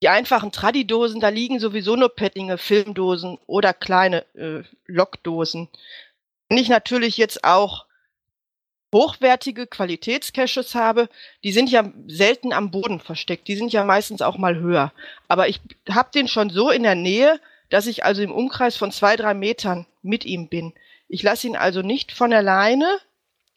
die 0.02 0.10
einfachen 0.10 0.52
Tradidosen, 0.52 1.22
da 1.22 1.30
liegen 1.30 1.60
sowieso 1.60 1.96
nur 1.96 2.10
Pettinge, 2.10 2.58
Filmdosen 2.58 3.38
oder 3.48 3.74
kleine 3.74 4.26
äh, 4.36 4.64
Lockdosen. 4.86 5.70
Wenn 6.50 6.58
ich 6.58 6.70
natürlich 6.70 7.18
jetzt 7.18 7.44
auch 7.44 7.86
hochwertige 8.94 9.68
Qualitätscaches 9.68 10.76
habe, 10.76 11.10
die 11.44 11.52
sind 11.52 11.70
ja 11.70 11.92
selten 12.08 12.54
am 12.54 12.72
Boden 12.72 13.00
versteckt. 13.00 13.48
Die 13.48 13.56
sind 13.56 13.74
ja 13.74 13.84
meistens 13.84 14.22
auch 14.22 14.38
mal 14.38 14.58
höher. 14.58 14.94
Aber 15.28 15.50
ich 15.50 15.60
habe 15.90 16.10
den 16.14 16.28
schon 16.28 16.50
so 16.50 16.70
in 16.70 16.84
der 16.84 16.96
Nähe, 16.96 17.40
dass 17.70 17.88
ich 17.88 18.06
also 18.06 18.22
im 18.22 18.32
Umkreis 18.32 18.78
von 18.78 18.92
zwei, 18.92 19.16
drei 19.16 19.34
Metern 19.34 19.86
mit 20.02 20.26
ihm 20.26 20.48
bin. 20.48 20.74
Ich 21.08 21.24
lasse 21.24 21.48
ihn 21.48 21.56
also 21.56 21.82
nicht 21.82 22.12
von 22.12 22.32
alleine 22.32 23.00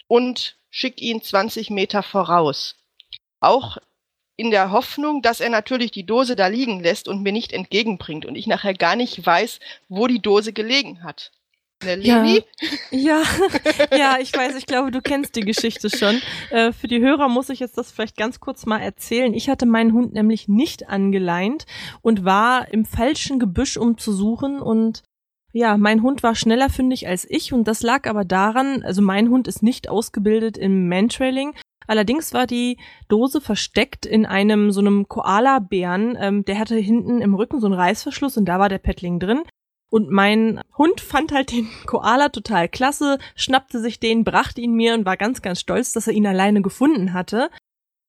und 0.09 0.57
schicke 0.71 1.03
ihn 1.03 1.23
20 1.23 1.71
Meter 1.71 2.03
voraus. 2.03 2.77
Auch 3.41 3.79
in 4.37 4.51
der 4.51 4.71
Hoffnung, 4.71 5.23
dass 5.23 5.41
er 5.41 5.49
natürlich 5.49 5.91
die 5.91 6.05
Dose 6.05 6.37
da 6.37 6.47
liegen 6.47 6.81
lässt 6.81 7.09
und 7.09 7.23
mir 7.23 7.33
nicht 7.33 7.53
entgegenbringt 7.53 8.27
und 8.27 8.37
ich 8.37 8.47
nachher 8.47 8.75
gar 8.75 8.97
nicht 8.97 9.25
weiß, 9.25 9.61
wo 9.89 10.07
die 10.07 10.21
Dose 10.21 10.53
gelegen 10.53 11.03
hat. 11.03 11.33
Leni? 11.85 12.07
Ja, 12.07 12.25
ja, 12.91 13.23
ja, 13.97 14.17
ich 14.21 14.33
weiß, 14.33 14.57
ich 14.57 14.67
glaube, 14.67 14.91
du 14.91 15.01
kennst 15.03 15.37
die 15.37 15.43
Geschichte 15.43 15.91
schon. 15.91 16.21
Äh, 16.51 16.73
für 16.73 16.89
die 16.89 17.01
Hörer 17.01 17.29
muss 17.29 17.51
ich 17.51 17.61
jetzt 17.61 17.77
das 17.77 17.93
vielleicht 17.93 18.17
ganz 18.17 18.41
kurz 18.41 18.67
mal 18.67 18.79
erzählen. 18.79 19.35
Ich 19.35 19.49
hatte 19.49 19.67
meinen 19.67 19.93
Hund 19.93 20.15
nämlich 20.15 20.49
nicht 20.49 20.89
angeleint 20.89 21.67
und 22.03 22.25
war 22.25 22.73
im 22.73 22.85
falschen 22.85 23.39
Gebüsch, 23.39 23.77
um 23.77 23.99
zu 23.99 24.13
suchen 24.13 24.61
und 24.61 25.03
ja, 25.53 25.79
mein 25.79 26.03
Hund 26.03 26.23
war 26.23 26.35
schneller 26.35 26.69
fündig 26.69 27.09
als 27.09 27.27
ich 27.29 27.53
und 27.53 27.67
das 27.67 27.83
lag 27.83 28.07
aber 28.07 28.25
daran, 28.25 28.83
also 28.83 29.01
mein 29.01 29.31
Hund 29.31 29.49
ist 29.49 29.63
nicht 29.63 29.89
ausgebildet 29.89 30.59
im 30.59 30.89
Mantrailing. 30.89 31.55
Allerdings 31.87 32.35
war 32.35 32.47
die 32.47 32.79
Dose 33.09 33.41
versteckt 33.41 34.07
in 34.07 34.27
einem 34.27 34.71
so 34.71 34.81
einem 34.81 35.09
Koala-Bären. 35.09 36.17
Ähm, 36.21 36.45
der 36.45 36.59
hatte 36.59 36.77
hinten 36.77 37.23
im 37.23 37.35
Rücken 37.35 37.61
so 37.61 37.67
einen 37.67 37.75
Reißverschluss 37.75 38.37
und 38.37 38.47
da 38.47 38.59
war 38.59 38.69
der 38.69 38.79
Paddling 38.79 39.21
drin. 39.21 39.43
Und 39.89 40.11
mein 40.11 40.61
Hund 40.77 41.01
fand 41.01 41.33
halt 41.33 41.53
den 41.53 41.69
Koala 41.87 42.29
total 42.29 42.69
klasse, 42.69 43.19
schnappte 43.35 43.81
sich 43.81 44.01
den, 44.01 44.25
brachte 44.25 44.61
ihn 44.61 44.73
mir 44.73 44.95
und 44.95 45.07
war 45.07 45.17
ganz, 45.17 45.43
ganz 45.43 45.61
stolz, 45.61 45.93
dass 45.93 46.07
er 46.07 46.13
ihn 46.13 46.27
alleine 46.27 46.61
gefunden 46.61 47.13
hatte. 47.13 47.51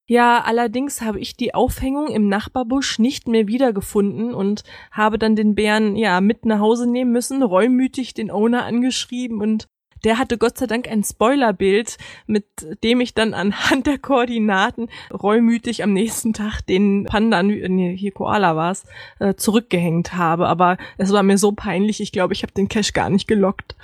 Ja, 0.09 0.41
allerdings 0.41 1.01
habe 1.01 1.19
ich 1.19 1.35
die 1.35 1.53
Aufhängung 1.53 2.07
im 2.07 2.29
Nachbarbusch 2.29 2.97
nicht 2.97 3.27
mehr 3.27 3.47
wiedergefunden 3.47 4.33
und 4.33 4.63
habe 4.89 5.19
dann 5.19 5.35
den 5.35 5.53
Bären 5.53 5.97
ja 5.97 6.21
mit 6.21 6.45
nach 6.45 6.59
Hause 6.59 6.89
nehmen 6.89 7.11
müssen, 7.11 7.43
reumütig 7.43 8.13
den 8.13 8.31
Owner 8.31 8.63
angeschrieben 8.63 9.41
und 9.41 9.67
der 10.03 10.17
hatte 10.17 10.37
Gott 10.37 10.57
sei 10.57 10.67
Dank 10.67 10.87
ein 10.87 11.03
Spoilerbild, 11.03 11.97
mit 12.25 12.45
dem 12.83 13.01
ich 13.01 13.13
dann 13.13 13.33
anhand 13.33 13.87
der 13.87 13.97
Koordinaten 13.97 14.89
reumütig 15.11 15.83
am 15.83 15.93
nächsten 15.93 16.33
Tag 16.33 16.61
den 16.61 17.05
Panda, 17.05 17.43
nee, 17.43 17.95
hier 17.95 18.11
Koala 18.11 18.55
war's, 18.55 18.85
äh, 19.19 19.35
zurückgehängt 19.35 20.13
habe. 20.13 20.47
Aber 20.47 20.77
es 20.97 21.11
war 21.11 21.23
mir 21.23 21.37
so 21.37 21.51
peinlich, 21.51 21.99
ich 22.01 22.11
glaube, 22.11 22.33
ich 22.33 22.43
habe 22.43 22.53
den 22.53 22.67
Cash 22.67 22.93
gar 22.93 23.09
nicht 23.09 23.27
gelockt. 23.27 23.75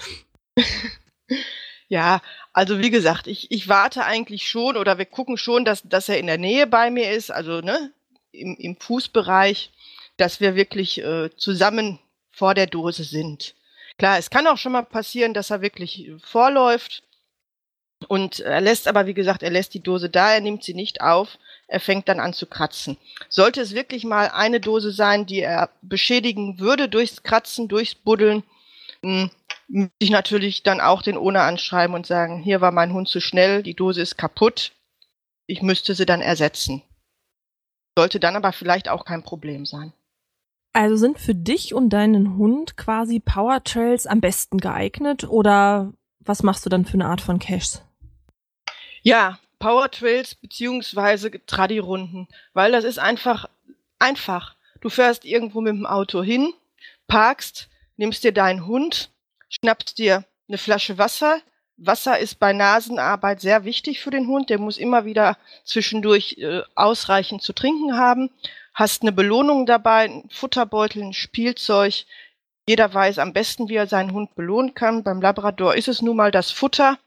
ja, 1.88 2.22
also 2.54 2.80
wie 2.80 2.92
gesagt, 2.92 3.28
ich, 3.28 3.52
ich 3.52 3.68
warte 3.68 4.06
eigentlich 4.06 4.48
schon 4.48 4.78
oder 4.78 4.98
wir 4.98 5.06
gucken 5.06 5.38
schon, 5.38 5.66
dass, 5.66 5.82
dass 5.84 6.10
er 6.10 6.20
in 6.20 6.28
der 6.28 6.38
Nähe 6.38 6.68
bei 6.68 6.92
mir 6.92 7.12
ist, 7.12 7.32
also 7.32 7.62
ne, 7.62 7.92
im, 8.32 8.56
im 8.58 8.76
Fußbereich, 8.76 9.72
dass 10.18 10.40
wir 10.40 10.56
wirklich 10.56 11.02
äh, 11.02 11.30
zusammen 11.36 12.00
vor 12.32 12.54
der 12.54 12.68
Dose 12.68 13.04
sind. 13.04 13.56
Klar, 14.04 14.18
es 14.18 14.30
kann 14.30 14.48
auch 14.48 14.58
schon 14.58 14.74
mal 14.74 14.82
passieren, 14.82 15.34
dass 15.34 15.50
er 15.50 15.62
wirklich 15.62 16.12
vorläuft 16.22 17.04
und 18.10 18.42
er 18.42 18.60
lässt 18.60 18.90
aber, 18.90 19.06
wie 19.08 19.14
gesagt, 19.14 19.44
er 19.44 19.50
lässt 19.50 19.74
die 19.74 19.80
Dose 19.80 20.10
da, 20.10 20.34
er 20.34 20.42
nimmt 20.42 20.62
sie 20.62 20.74
nicht 20.74 21.00
auf, 21.00 21.38
er 21.70 21.80
fängt 21.80 22.10
dann 22.10 22.20
an 22.20 22.34
zu 22.34 22.46
kratzen. 22.46 22.98
Sollte 23.30 23.62
es 23.62 23.74
wirklich 23.74 24.04
mal 24.04 24.28
eine 24.28 24.60
Dose 24.60 24.92
sein, 24.92 25.26
die 25.26 25.40
er 25.40 25.70
beschädigen 25.82 26.60
würde 26.60 26.90
durchs 26.90 27.24
Kratzen, 27.24 27.70
durchs 27.70 27.96
Buddeln, 27.96 28.44
hm, 29.04 29.32
muss 29.70 29.90
ich 30.00 30.10
natürlich 30.10 30.64
dann 30.64 30.82
auch 30.82 31.02
den 31.02 31.16
Owner 31.16 31.44
anschreiben 31.44 31.96
und 31.96 32.06
sagen, 32.06 32.44
hier 32.44 32.60
war 32.60 32.74
mein 32.74 32.92
Hund 32.92 33.08
zu 33.08 33.22
schnell, 33.22 33.64
die 33.64 33.74
Dose 33.74 34.02
ist 34.02 34.18
kaputt, 34.18 34.74
ich 35.48 35.62
müsste 35.62 35.96
sie 35.96 36.06
dann 36.06 36.20
ersetzen. 36.20 36.82
Sollte 37.98 38.20
dann 38.20 38.36
aber 38.36 38.52
vielleicht 38.52 38.90
auch 38.90 39.06
kein 39.06 39.24
Problem 39.24 39.66
sein. 39.66 39.94
Also 40.74 40.96
sind 40.96 41.20
für 41.20 41.36
dich 41.36 41.76
und 41.76 41.90
deinen 41.90 42.36
Hund 42.36 42.78
quasi 42.78 43.20
Power 43.20 43.64
Trails 43.64 44.08
am 44.08 44.22
besten 44.22 44.58
geeignet 44.58 45.24
oder 45.24 45.94
was 46.20 46.42
machst 46.42 46.66
du 46.66 46.70
dann 46.70 46.86
für 46.86 46.96
eine 46.96 47.06
Art 47.06 47.22
von 47.22 47.38
Caches? 47.38 47.84
Ja, 49.04 49.38
Power 49.60 49.92
Trails 49.92 50.34
beziehungsweise 50.34 51.30
Tradi-Runden, 51.46 52.28
weil 52.54 52.72
das 52.72 52.86
ist 52.86 52.98
einfach 52.98 53.48
einfach. 54.00 54.56
Du 54.82 54.90
fährst 54.90 55.26
irgendwo 55.26 55.62
mit 55.62 55.76
dem 55.76 55.86
Auto 55.86 56.24
hin, 56.24 56.52
parkst, 57.08 57.70
nimmst 57.96 58.24
dir 58.24 58.34
deinen 58.34 58.66
Hund, 58.66 59.12
schnappst 59.50 60.00
dir 60.00 60.26
eine 60.48 60.58
Flasche 60.58 60.98
Wasser. 60.98 61.40
Wasser 61.78 62.18
ist 62.18 62.40
bei 62.40 62.52
Nasenarbeit 62.52 63.42
sehr 63.42 63.64
wichtig 63.64 64.02
für 64.02 64.12
den 64.12 64.28
Hund. 64.28 64.50
Der 64.50 64.60
muss 64.60 64.78
immer 64.78 65.06
wieder 65.06 65.38
zwischendurch 65.66 66.38
äh, 66.40 66.62
ausreichend 66.76 67.44
zu 67.44 67.54
trinken 67.54 67.96
haben 67.96 68.32
hast 68.74 69.02
eine 69.02 69.12
Belohnung 69.12 69.66
dabei, 69.66 70.06
ein 70.06 70.30
Futterbeutel, 70.30 71.04
ein 71.04 71.14
Spielzeug. 71.14 72.06
Jeder 72.68 72.94
weiß 72.94 73.20
am 73.20 73.34
besten, 73.34 73.70
wie 73.70 73.76
er 73.76 73.88
seinen 73.88 74.14
Hund 74.14 74.36
belohnen 74.36 74.74
kann. 74.74 75.04
Beim 75.04 75.22
Labrador 75.22 75.76
ist 75.76 75.88
es 75.88 76.02
nun 76.02 76.18
mal 76.18 76.32
das 76.32 76.52
Futter. 76.52 76.98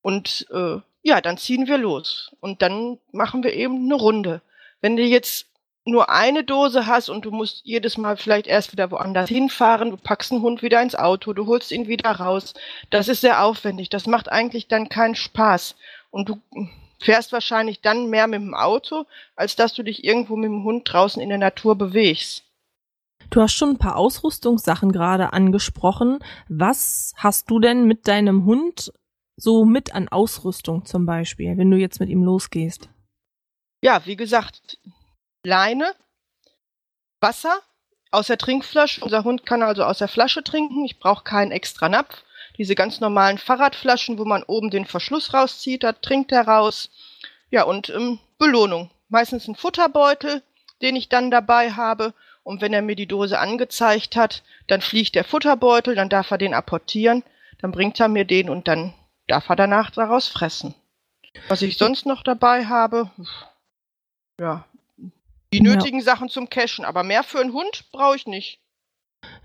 Und 0.00 0.46
äh, 0.52 0.78
ja, 1.02 1.20
dann 1.20 1.38
ziehen 1.38 1.66
wir 1.66 1.78
los. 1.78 2.34
Und 2.40 2.62
dann 2.62 2.98
machen 3.10 3.42
wir 3.42 3.52
eben 3.52 3.84
eine 3.84 3.94
Runde. 3.94 4.42
Wenn 4.80 4.96
du 4.96 5.02
jetzt 5.02 5.46
nur 5.84 6.10
eine 6.10 6.44
Dose 6.44 6.86
hast 6.86 7.08
und 7.08 7.24
du 7.24 7.32
musst 7.32 7.62
jedes 7.64 7.98
Mal 7.98 8.16
vielleicht 8.16 8.46
erst 8.46 8.72
wieder 8.72 8.90
woanders 8.92 9.28
hinfahren, 9.28 9.90
du 9.90 9.96
packst 9.96 10.30
einen 10.30 10.42
Hund 10.42 10.62
wieder 10.62 10.80
ins 10.80 10.94
Auto, 10.94 11.32
du 11.32 11.46
holst 11.46 11.72
ihn 11.72 11.88
wieder 11.88 12.10
raus. 12.10 12.54
Das 12.90 13.08
ist 13.08 13.20
sehr 13.20 13.42
aufwendig. 13.42 13.90
Das 13.90 14.06
macht 14.06 14.30
eigentlich 14.30 14.68
dann 14.68 14.88
keinen 14.88 15.16
Spaß. 15.16 15.74
Und 16.10 16.28
du 16.28 16.40
fährst 17.02 17.32
wahrscheinlich 17.32 17.80
dann 17.80 18.08
mehr 18.08 18.26
mit 18.26 18.40
dem 18.40 18.54
Auto, 18.54 19.04
als 19.36 19.56
dass 19.56 19.74
du 19.74 19.82
dich 19.82 20.04
irgendwo 20.04 20.36
mit 20.36 20.46
dem 20.46 20.64
Hund 20.64 20.90
draußen 20.90 21.20
in 21.20 21.28
der 21.28 21.38
Natur 21.38 21.76
bewegst. 21.76 22.44
Du 23.30 23.40
hast 23.40 23.54
schon 23.54 23.70
ein 23.70 23.78
paar 23.78 23.96
Ausrüstungssachen 23.96 24.92
gerade 24.92 25.32
angesprochen. 25.32 26.18
Was 26.48 27.14
hast 27.16 27.50
du 27.50 27.60
denn 27.60 27.86
mit 27.86 28.06
deinem 28.06 28.44
Hund 28.44 28.92
so 29.36 29.64
mit 29.64 29.94
an 29.94 30.08
Ausrüstung 30.08 30.84
zum 30.84 31.06
Beispiel, 31.06 31.56
wenn 31.56 31.70
du 31.70 31.78
jetzt 31.78 31.98
mit 31.98 32.10
ihm 32.10 32.22
losgehst? 32.22 32.90
Ja, 33.82 34.04
wie 34.06 34.16
gesagt, 34.16 34.78
Leine, 35.44 35.94
Wasser 37.20 37.58
aus 38.10 38.26
der 38.26 38.38
Trinkflasche. 38.38 39.02
Unser 39.02 39.24
Hund 39.24 39.46
kann 39.46 39.62
also 39.62 39.84
aus 39.84 39.98
der 39.98 40.08
Flasche 40.08 40.44
trinken. 40.44 40.84
Ich 40.84 40.98
brauche 40.98 41.24
keinen 41.24 41.50
extra 41.50 41.88
Napf 41.88 42.24
diese 42.58 42.74
ganz 42.74 43.00
normalen 43.00 43.38
Fahrradflaschen, 43.38 44.18
wo 44.18 44.24
man 44.24 44.42
oben 44.42 44.70
den 44.70 44.86
Verschluss 44.86 45.34
rauszieht, 45.34 45.82
da 45.82 45.92
trinkt 45.92 46.32
er 46.32 46.46
raus. 46.46 46.90
Ja, 47.50 47.64
und 47.64 47.90
ähm, 47.90 48.18
Belohnung. 48.38 48.90
Meistens 49.08 49.46
ein 49.48 49.54
Futterbeutel, 49.54 50.42
den 50.80 50.96
ich 50.96 51.08
dann 51.08 51.30
dabei 51.30 51.72
habe. 51.72 52.14
Und 52.42 52.60
wenn 52.60 52.72
er 52.72 52.82
mir 52.82 52.96
die 52.96 53.06
Dose 53.06 53.38
angezeigt 53.38 54.16
hat, 54.16 54.42
dann 54.66 54.80
fliegt 54.80 55.14
der 55.14 55.24
Futterbeutel, 55.24 55.94
dann 55.94 56.08
darf 56.08 56.30
er 56.30 56.38
den 56.38 56.54
apportieren, 56.54 57.22
dann 57.58 57.70
bringt 57.70 58.00
er 58.00 58.08
mir 58.08 58.24
den 58.24 58.50
und 58.50 58.66
dann 58.66 58.92
darf 59.28 59.48
er 59.48 59.56
danach 59.56 59.90
daraus 59.90 60.26
fressen. 60.26 60.74
Was 61.48 61.62
ich 61.62 61.78
sonst 61.78 62.04
noch 62.04 62.22
dabei 62.22 62.66
habe, 62.66 63.10
ja, 64.40 64.64
die 65.52 65.60
nötigen 65.60 66.00
ja. 66.00 66.04
Sachen 66.04 66.28
zum 66.28 66.48
Cashen, 66.48 66.84
aber 66.84 67.04
mehr 67.04 67.22
für 67.22 67.40
einen 67.40 67.52
Hund 67.52 67.84
brauche 67.92 68.16
ich 68.16 68.26
nicht. 68.26 68.58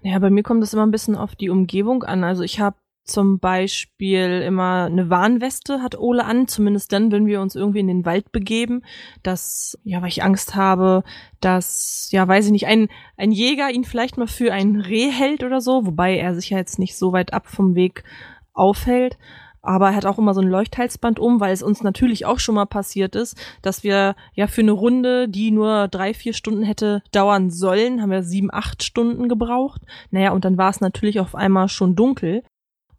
Ja, 0.01 0.17
bei 0.19 0.29
mir 0.29 0.43
kommt 0.43 0.63
es 0.63 0.73
immer 0.73 0.85
ein 0.85 0.91
bisschen 0.91 1.15
auf 1.15 1.35
die 1.35 1.49
Umgebung 1.49 2.03
an. 2.03 2.23
Also 2.23 2.43
ich 2.43 2.59
habe 2.59 2.77
zum 3.07 3.39
Beispiel 3.39 4.41
immer 4.45 4.85
eine 4.85 5.09
Warnweste 5.09 5.81
hat 5.81 5.97
Ole 5.97 6.25
an, 6.25 6.47
zumindest 6.47 6.91
dann, 6.93 7.11
wenn 7.11 7.25
wir 7.25 7.41
uns 7.41 7.55
irgendwie 7.55 7.79
in 7.79 7.87
den 7.87 8.05
Wald 8.05 8.31
begeben, 8.31 8.83
dass, 9.23 9.77
ja, 9.83 10.01
weil 10.01 10.09
ich 10.09 10.23
Angst 10.23 10.55
habe, 10.55 11.03
dass, 11.39 12.09
ja, 12.11 12.27
weiß 12.27 12.45
ich 12.45 12.51
nicht, 12.51 12.67
ein, 12.67 12.89
ein 13.15 13.31
Jäger 13.31 13.69
ihn 13.69 13.85
vielleicht 13.85 14.17
mal 14.17 14.27
für 14.27 14.53
ein 14.53 14.75
Reh 14.81 15.09
hält 15.09 15.43
oder 15.43 15.61
so, 15.61 15.85
wobei 15.85 16.17
er 16.17 16.35
sich 16.35 16.49
ja 16.49 16.57
jetzt 16.57 16.79
nicht 16.79 16.97
so 16.97 17.13
weit 17.13 17.33
ab 17.33 17.47
vom 17.47 17.75
Weg 17.75 18.03
aufhält. 18.53 19.17
Aber 19.61 19.89
er 19.89 19.95
hat 19.95 20.05
auch 20.05 20.17
immer 20.17 20.33
so 20.33 20.39
ein 20.39 20.47
Leuchthalsband 20.47 21.19
um, 21.19 21.41
weil 21.41 21.51
es 21.51 21.61
uns 21.61 21.83
natürlich 21.83 22.25
auch 22.25 22.39
schon 22.39 22.55
mal 22.55 22.65
passiert 22.65 23.15
ist, 23.15 23.35
dass 23.61 23.83
wir 23.83 24.15
ja 24.33 24.47
für 24.47 24.61
eine 24.61 24.71
Runde, 24.71 25.27
die 25.27 25.51
nur 25.51 25.89
drei, 25.89 26.13
vier 26.13 26.33
Stunden 26.33 26.63
hätte 26.63 27.01
dauern 27.11 27.49
sollen, 27.49 28.01
haben 28.01 28.11
wir 28.11 28.23
sieben, 28.23 28.49
acht 28.53 28.81
Stunden 28.81 29.27
gebraucht. 29.27 29.81
Naja, 30.09 30.31
und 30.31 30.45
dann 30.45 30.57
war 30.57 30.69
es 30.69 30.79
natürlich 30.79 31.19
auf 31.19 31.35
einmal 31.35 31.67
schon 31.67 31.95
dunkel. 31.95 32.43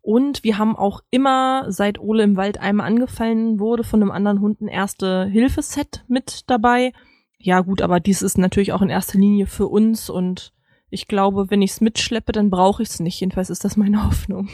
Und 0.08 0.42
wir 0.42 0.56
haben 0.56 0.74
auch 0.74 1.02
immer, 1.10 1.66
seit 1.70 1.98
Ole 1.98 2.22
im 2.22 2.38
Wald 2.38 2.58
einmal 2.58 2.86
angefallen 2.86 3.60
wurde, 3.60 3.84
von 3.84 4.00
einem 4.00 4.10
anderen 4.10 4.40
Hund 4.40 4.62
ein 4.62 4.68
Erste-Hilfe-Set 4.68 6.04
mit 6.08 6.44
dabei. 6.46 6.94
Ja, 7.36 7.60
gut, 7.60 7.82
aber 7.82 8.00
dies 8.00 8.22
ist 8.22 8.38
natürlich 8.38 8.72
auch 8.72 8.80
in 8.80 8.88
erster 8.88 9.18
Linie 9.18 9.46
für 9.46 9.66
uns 9.66 10.08
und 10.08 10.54
ich 10.88 11.08
glaube, 11.08 11.50
wenn 11.50 11.60
ich 11.60 11.72
es 11.72 11.82
mitschleppe, 11.82 12.32
dann 12.32 12.48
brauche 12.48 12.82
ich 12.82 12.88
es 12.88 13.00
nicht. 13.00 13.20
Jedenfalls 13.20 13.50
ist 13.50 13.66
das 13.66 13.76
meine 13.76 14.02
Hoffnung. 14.06 14.48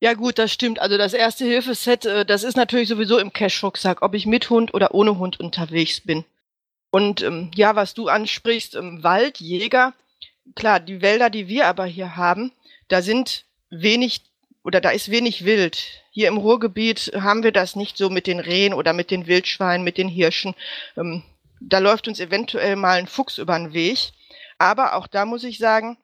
Ja 0.00 0.14
gut, 0.14 0.38
das 0.38 0.50
stimmt. 0.50 0.78
Also 0.78 0.96
das 0.96 1.12
erste 1.12 1.44
Hilfeset, 1.44 2.06
äh, 2.06 2.24
das 2.24 2.42
ist 2.42 2.56
natürlich 2.56 2.88
sowieso 2.88 3.18
im 3.18 3.34
Cash-Rucksack, 3.34 4.00
ob 4.00 4.14
ich 4.14 4.24
mit 4.24 4.48
Hund 4.48 4.72
oder 4.72 4.94
ohne 4.94 5.18
Hund 5.18 5.38
unterwegs 5.40 6.00
bin. 6.00 6.24
Und 6.90 7.20
ähm, 7.20 7.50
ja, 7.54 7.76
was 7.76 7.92
du 7.92 8.08
ansprichst, 8.08 8.76
im 8.76 9.02
Wald, 9.02 9.40
Jäger, 9.40 9.92
klar, 10.54 10.80
die 10.80 11.02
Wälder, 11.02 11.28
die 11.28 11.48
wir 11.48 11.66
aber 11.66 11.84
hier 11.84 12.16
haben, 12.16 12.50
da 12.88 13.02
sind 13.02 13.44
wenig 13.68 14.22
oder 14.64 14.80
da 14.80 14.90
ist 14.90 15.10
wenig 15.10 15.44
Wild. 15.44 16.02
Hier 16.10 16.28
im 16.28 16.38
Ruhrgebiet 16.38 17.12
haben 17.14 17.42
wir 17.42 17.52
das 17.52 17.76
nicht 17.76 17.96
so 17.96 18.10
mit 18.10 18.26
den 18.26 18.40
Rehen 18.40 18.74
oder 18.74 18.92
mit 18.92 19.10
den 19.10 19.26
Wildschweinen, 19.26 19.84
mit 19.84 19.98
den 19.98 20.08
Hirschen. 20.08 20.54
Ähm, 20.96 21.22
da 21.60 21.78
läuft 21.78 22.08
uns 22.08 22.18
eventuell 22.18 22.74
mal 22.76 22.98
ein 22.98 23.06
Fuchs 23.06 23.38
über 23.38 23.56
den 23.58 23.72
Weg. 23.74 24.12
Aber 24.58 24.94
auch 24.94 25.06
da 25.06 25.26
muss 25.26 25.44
ich 25.44 25.58
sagen, 25.58 25.98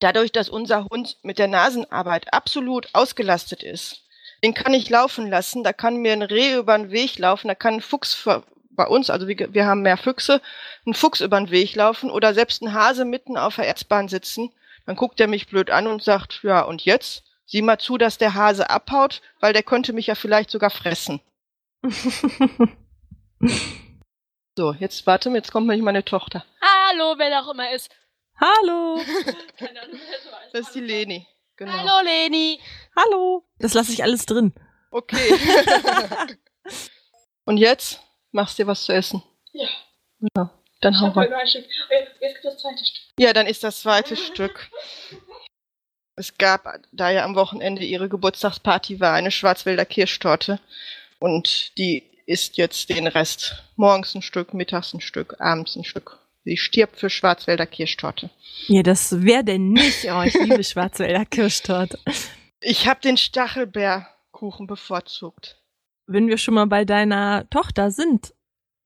dadurch, 0.00 0.32
dass 0.32 0.48
unser 0.48 0.86
Hund 0.86 1.18
mit 1.22 1.38
der 1.38 1.48
Nasenarbeit 1.48 2.32
absolut 2.32 2.88
ausgelastet 2.92 3.62
ist, 3.62 4.02
den 4.42 4.54
kann 4.54 4.74
ich 4.74 4.90
laufen 4.90 5.30
lassen. 5.30 5.62
Da 5.62 5.72
kann 5.72 5.98
mir 5.98 6.12
ein 6.12 6.22
Reh 6.22 6.54
über 6.54 6.76
den 6.76 6.90
Weg 6.90 7.18
laufen, 7.18 7.48
da 7.48 7.54
kann 7.54 7.74
ein 7.74 7.80
Fuchs 7.80 8.28
bei 8.70 8.86
uns, 8.86 9.08
also 9.08 9.28
wir, 9.28 9.54
wir 9.54 9.66
haben 9.66 9.82
mehr 9.82 9.96
Füchse, 9.96 10.42
ein 10.84 10.94
Fuchs 10.94 11.20
über 11.20 11.38
den 11.38 11.50
Weg 11.50 11.76
laufen 11.76 12.10
oder 12.10 12.34
selbst 12.34 12.60
ein 12.60 12.74
Hase 12.74 13.04
mitten 13.04 13.36
auf 13.36 13.54
der 13.54 13.68
Erzbahn 13.68 14.08
sitzen. 14.08 14.50
Dann 14.84 14.96
guckt 14.96 15.20
er 15.20 15.28
mich 15.28 15.46
blöd 15.46 15.70
an 15.70 15.86
und 15.86 16.02
sagt, 16.02 16.40
ja, 16.42 16.62
und 16.62 16.84
jetzt? 16.84 17.22
Sieh 17.54 17.62
mal 17.62 17.78
zu, 17.78 17.98
dass 17.98 18.18
der 18.18 18.34
Hase 18.34 18.68
abhaut, 18.68 19.22
weil 19.38 19.52
der 19.52 19.62
könnte 19.62 19.92
mich 19.92 20.08
ja 20.08 20.16
vielleicht 20.16 20.50
sogar 20.50 20.70
fressen. 20.70 21.20
so, 24.58 24.72
jetzt 24.72 25.06
warte, 25.06 25.30
jetzt 25.30 25.52
kommt 25.52 25.68
nämlich 25.68 25.84
meine 25.84 26.04
Tochter. 26.04 26.44
Hallo, 26.60 27.14
wer 27.16 27.30
da 27.30 27.42
auch 27.42 27.52
immer 27.52 27.70
ist. 27.70 27.92
Hallo. 28.40 29.00
das 30.52 30.62
ist 30.62 30.74
die 30.74 30.80
Leni. 30.80 31.28
Genau. 31.54 31.70
Hallo 31.70 32.04
Leni. 32.04 32.58
Hallo. 32.96 33.44
Das 33.60 33.74
lasse 33.74 33.92
ich 33.92 34.02
alles 34.02 34.26
drin. 34.26 34.52
Okay. 34.90 35.38
Und 37.44 37.58
jetzt 37.58 38.00
machst 38.32 38.58
du 38.58 38.64
dir 38.64 38.66
was 38.66 38.82
zu 38.82 38.92
essen. 38.92 39.22
Ja. 39.52 39.68
Ja, 40.36 40.50
dann 40.80 41.00
hau 41.00 41.10
rein. 41.10 41.30
Jetzt 41.30 41.70
gibt 42.18 42.44
das 42.44 42.58
zweite 42.58 42.84
Stück. 42.84 43.04
Ja, 43.16 43.32
dann 43.32 43.46
ist 43.46 43.62
das 43.62 43.80
zweite 43.80 44.16
Stück. 44.16 44.72
Es 46.16 46.38
gab, 46.38 46.80
da 46.92 47.10
ja 47.10 47.24
am 47.24 47.34
Wochenende 47.34 47.84
ihre 47.84 48.08
Geburtstagsparty 48.08 49.00
war, 49.00 49.14
eine 49.14 49.30
Schwarzwälder 49.30 49.84
Kirschtorte. 49.84 50.60
Und 51.18 51.76
die 51.76 52.04
isst 52.26 52.56
jetzt 52.56 52.88
den 52.88 53.06
Rest. 53.06 53.64
Morgens 53.76 54.14
ein 54.14 54.22
Stück, 54.22 54.54
mittags 54.54 54.94
ein 54.94 55.00
Stück, 55.00 55.36
abends 55.40 55.76
ein 55.76 55.84
Stück. 55.84 56.18
Sie 56.44 56.56
stirbt 56.56 56.98
für 56.98 57.10
Schwarzwälder 57.10 57.66
Kirschtorte. 57.66 58.30
Ja, 58.68 58.82
das 58.82 59.22
wäre 59.22 59.44
denn 59.44 59.70
nicht. 59.70 60.04
Oh, 60.04 60.22
ich 60.22 60.34
liebe 60.34 60.62
Schwarzwälder 60.62 61.24
Kirschtorte. 61.24 61.98
Ich 62.60 62.86
habe 62.86 63.00
den 63.00 63.16
Stachelbeerkuchen 63.16 64.66
bevorzugt. 64.66 65.60
Wenn 66.06 66.28
wir 66.28 66.38
schon 66.38 66.54
mal 66.54 66.66
bei 66.66 66.84
deiner 66.84 67.48
Tochter 67.50 67.90
sind, 67.90 68.34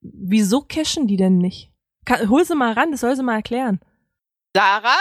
wieso 0.01 0.61
cashen 0.61 1.07
die 1.07 1.17
denn 1.17 1.37
nicht? 1.37 1.69
Kann, 2.05 2.29
hol 2.29 2.45
sie 2.45 2.55
mal 2.55 2.73
ran, 2.73 2.91
das 2.91 3.01
soll 3.01 3.15
sie 3.15 3.23
mal 3.23 3.35
erklären. 3.35 3.79
Sarah, 4.55 4.97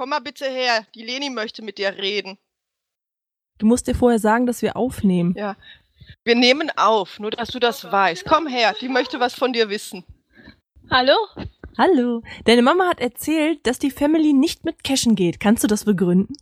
komm 0.00 0.08
mal 0.08 0.20
bitte 0.20 0.46
her. 0.46 0.86
Die 0.94 1.02
Leni 1.02 1.28
möchte 1.28 1.60
mit 1.60 1.76
dir 1.76 1.94
reden. 1.98 2.38
Du 3.58 3.66
musst 3.66 3.86
dir 3.86 3.94
vorher 3.94 4.18
sagen, 4.18 4.46
dass 4.46 4.62
wir 4.62 4.74
aufnehmen. 4.74 5.34
Ja. 5.36 5.56
Wir 6.24 6.36
nehmen 6.36 6.72
auf, 6.74 7.20
nur 7.20 7.30
dass 7.30 7.50
du 7.50 7.58
das 7.58 7.84
weißt. 7.84 8.24
Komm 8.24 8.46
her, 8.46 8.74
die 8.80 8.88
möchte 8.88 9.20
was 9.20 9.34
von 9.34 9.52
dir 9.52 9.68
wissen. 9.68 10.02
Hallo? 10.90 11.14
Hallo. 11.76 12.22
Deine 12.46 12.62
Mama 12.62 12.88
hat 12.88 12.98
erzählt, 12.98 13.66
dass 13.66 13.78
die 13.78 13.90
Family 13.90 14.32
nicht 14.32 14.64
mit 14.64 14.84
cashen 14.84 15.16
geht. 15.16 15.38
Kannst 15.38 15.64
du 15.64 15.68
das 15.68 15.84
begründen? 15.84 16.34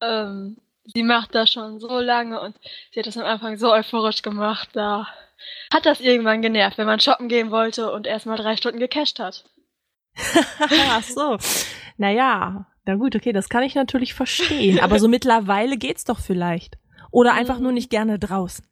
Ähm, 0.00 0.56
sie 0.92 1.04
macht 1.04 1.36
das 1.36 1.52
schon 1.52 1.78
so 1.78 2.00
lange 2.00 2.40
und 2.40 2.56
sie 2.92 2.98
hat 2.98 3.06
das 3.06 3.16
am 3.16 3.26
Anfang 3.26 3.58
so 3.58 3.72
euphorisch 3.72 4.22
gemacht, 4.22 4.70
da 4.72 5.06
hat 5.72 5.86
das 5.86 6.00
irgendwann 6.00 6.42
genervt, 6.42 6.78
wenn 6.78 6.86
man 6.86 6.98
shoppen 6.98 7.28
gehen 7.28 7.52
wollte 7.52 7.92
und 7.92 8.08
erstmal 8.08 8.38
drei 8.38 8.56
Stunden 8.56 8.80
gecasht 8.80 9.20
hat. 9.20 9.44
Ach 10.88 11.02
so. 11.04 11.38
Naja, 11.96 12.66
na 12.84 12.94
gut, 12.94 13.16
okay, 13.16 13.32
das 13.32 13.48
kann 13.48 13.62
ich 13.62 13.74
natürlich 13.74 14.14
verstehen. 14.14 14.78
Aber 14.82 14.98
so 14.98 15.08
mittlerweile 15.08 15.76
geht's 15.76 16.04
doch 16.04 16.20
vielleicht. 16.20 16.78
Oder 17.10 17.32
einfach 17.34 17.58
nur 17.58 17.72
nicht 17.72 17.90
gerne 17.90 18.18
draußen. 18.18 18.64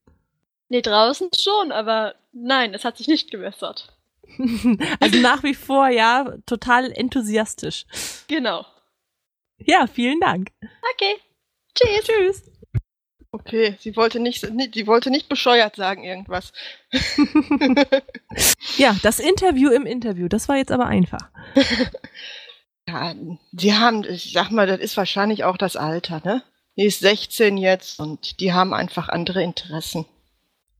Nee, 0.68 0.82
draußen 0.82 1.28
schon, 1.38 1.72
aber 1.72 2.14
nein, 2.32 2.74
es 2.74 2.84
hat 2.84 2.96
sich 2.96 3.06
nicht 3.08 3.30
gebessert. 3.30 3.96
Also 5.00 5.18
nach 5.20 5.42
wie 5.42 5.54
vor, 5.54 5.88
ja, 5.88 6.34
total 6.46 6.90
enthusiastisch. 6.90 7.84
Genau. 8.28 8.64
Ja, 9.58 9.86
vielen 9.86 10.18
Dank. 10.20 10.50
Okay. 10.94 11.14
Tschüss. 11.74 12.04
Tschüss. 12.06 12.50
Okay, 13.30 13.76
sie 13.80 13.94
wollte 13.96 14.20
nicht, 14.20 14.48
nicht- 14.52 14.74
sie 14.74 14.86
wollte 14.86 15.10
nicht 15.10 15.28
bescheuert 15.28 15.76
sagen 15.76 16.02
irgendwas. 16.04 16.52
Ja, 18.76 18.96
das 19.02 19.20
Interview 19.20 19.70
im 19.70 19.86
Interview, 19.86 20.28
das 20.28 20.48
war 20.48 20.56
jetzt 20.56 20.72
aber 20.72 20.86
einfach. 20.86 21.30
Ja, 22.88 23.14
sie 23.52 23.74
haben, 23.74 24.04
ich 24.04 24.32
sag 24.32 24.50
mal, 24.50 24.66
das 24.66 24.80
ist 24.80 24.96
wahrscheinlich 24.96 25.44
auch 25.44 25.56
das 25.56 25.76
Alter, 25.76 26.20
ne? 26.24 26.42
Die 26.76 26.84
ist 26.84 27.00
16 27.00 27.56
jetzt 27.56 28.00
und 28.00 28.40
die 28.40 28.52
haben 28.52 28.74
einfach 28.74 29.08
andere 29.08 29.42
Interessen. 29.42 30.06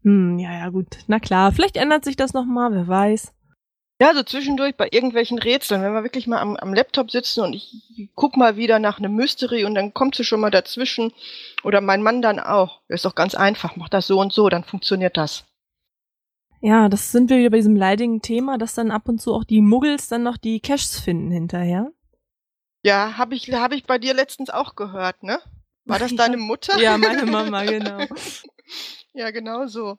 Hm, 0.03 0.39
ja, 0.39 0.53
ja, 0.53 0.69
gut. 0.69 0.89
Na 1.07 1.19
klar, 1.19 1.53
vielleicht 1.53 1.77
ändert 1.77 2.05
sich 2.05 2.17
das 2.17 2.35
nochmal, 2.35 2.73
wer 2.73 2.89
weiß. 2.89 3.33
Ja, 4.01 4.13
so 4.13 4.25
zwischendurch 4.25 4.77
bei 4.77 4.89
irgendwelchen 4.91 5.39
Rätseln, 5.39 5.83
wenn 5.83 5.95
wir 5.95 6.03
wirklich 6.03 6.27
mal 6.27 6.41
am, 6.41 6.57
am 6.57 6.75
Laptop 6.75 7.11
sitzen 7.13 7.43
und 7.43 7.55
ich 7.55 8.11
guck 8.17 8.37
mal 8.37 8.57
wieder 8.57 8.81
nach 8.81 8.99
einem 8.99 9.15
Mystery 9.15 9.65
und 9.65 9.77
dann 9.77 9.95
kommt 9.95 10.17
sie 10.17 10.25
schon 10.25 10.41
mal 10.41 10.51
dazwischen. 10.51 11.13
Oder 11.63 11.81
mein 11.81 12.03
Mann 12.03 12.21
dann 12.21 12.41
auch. 12.41 12.81
Das 12.89 12.97
ist 12.97 13.05
doch 13.05 13.15
ganz 13.15 13.35
einfach, 13.35 13.77
mach 13.77 13.89
das 13.89 14.09
so 14.09 14.19
und 14.21 14.33
so, 14.33 14.49
dann 14.49 14.65
funktioniert 14.65 15.17
das. 15.17 15.45
Ja, 16.67 16.89
das 16.89 17.13
sind 17.13 17.29
wir 17.29 17.37
wieder 17.37 17.51
bei 17.51 17.59
diesem 17.59 17.77
leidigen 17.77 18.23
Thema, 18.23 18.57
dass 18.57 18.73
dann 18.73 18.91
ab 18.91 19.07
und 19.07 19.21
zu 19.21 19.35
auch 19.35 19.45
die 19.45 19.61
Muggels 19.61 20.09
dann 20.09 20.23
noch 20.23 20.39
die 20.39 20.61
Caches 20.61 20.99
finden 20.99 21.31
hinterher. 21.31 21.93
Ja, 22.83 23.19
habe 23.19 23.35
ich, 23.35 23.53
hab 23.53 23.75
ich 23.75 23.85
bei 23.85 23.99
dir 23.99 24.15
letztens 24.15 24.49
auch 24.49 24.75
gehört, 24.75 25.23
ne? 25.23 25.41
War 25.85 25.99
das 25.99 26.15
deine 26.17 26.39
Mutter? 26.39 26.81
Ja, 26.81 26.97
meine 26.97 27.27
Mama, 27.27 27.65
genau. 27.65 28.07
ja, 29.13 29.31
genau 29.31 29.67
so. 29.67 29.99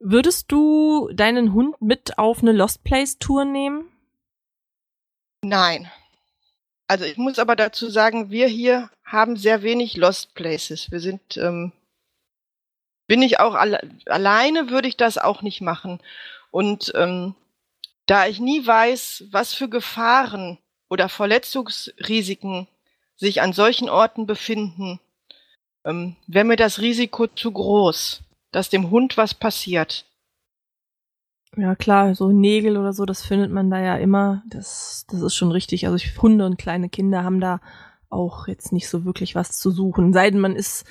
Würdest 0.00 0.50
du 0.50 1.08
deinen 1.14 1.54
Hund 1.54 1.80
mit 1.80 2.18
auf 2.18 2.42
eine 2.42 2.50
Lost 2.50 2.82
Place 2.82 3.20
Tour 3.20 3.44
nehmen? 3.44 3.88
Nein. 5.44 5.88
Also 6.88 7.04
ich 7.04 7.18
muss 7.18 7.38
aber 7.38 7.54
dazu 7.54 7.88
sagen, 7.88 8.30
wir 8.30 8.48
hier 8.48 8.90
haben 9.04 9.36
sehr 9.36 9.62
wenig 9.62 9.96
Lost 9.96 10.34
Places. 10.34 10.90
Wir 10.90 10.98
sind, 10.98 11.36
ähm, 11.36 11.70
bin 13.10 13.22
ich 13.22 13.40
auch 13.40 13.54
alle, 13.54 13.80
alleine 14.06 14.70
würde 14.70 14.86
ich 14.86 14.96
das 14.96 15.18
auch 15.18 15.42
nicht 15.42 15.62
machen. 15.62 15.98
Und 16.52 16.92
ähm, 16.94 17.34
da 18.06 18.28
ich 18.28 18.38
nie 18.38 18.64
weiß, 18.64 19.24
was 19.32 19.52
für 19.52 19.68
Gefahren 19.68 20.58
oder 20.88 21.08
Verletzungsrisiken 21.08 22.68
sich 23.16 23.42
an 23.42 23.52
solchen 23.52 23.88
Orten 23.88 24.28
befinden, 24.28 25.00
ähm, 25.84 26.14
wäre 26.28 26.44
mir 26.44 26.54
das 26.54 26.78
Risiko 26.78 27.26
zu 27.26 27.50
groß, 27.50 28.22
dass 28.52 28.70
dem 28.70 28.92
Hund 28.92 29.16
was 29.16 29.34
passiert. 29.34 30.04
Ja, 31.56 31.74
klar, 31.74 32.14
so 32.14 32.30
Nägel 32.30 32.76
oder 32.76 32.92
so, 32.92 33.06
das 33.06 33.22
findet 33.22 33.50
man 33.50 33.70
da 33.70 33.80
ja 33.80 33.96
immer. 33.96 34.44
Das, 34.46 35.04
das 35.10 35.20
ist 35.20 35.34
schon 35.34 35.50
richtig. 35.50 35.86
Also 35.86 35.96
ich, 35.96 36.16
Hunde 36.22 36.46
und 36.46 36.58
kleine 36.58 36.88
Kinder 36.88 37.24
haben 37.24 37.40
da 37.40 37.60
auch 38.08 38.46
jetzt 38.46 38.70
nicht 38.70 38.88
so 38.88 39.04
wirklich 39.04 39.34
was 39.34 39.58
zu 39.58 39.72
suchen. 39.72 40.12
Sei 40.12 40.30
denn, 40.30 40.38
man 40.38 40.54
ist, 40.54 40.86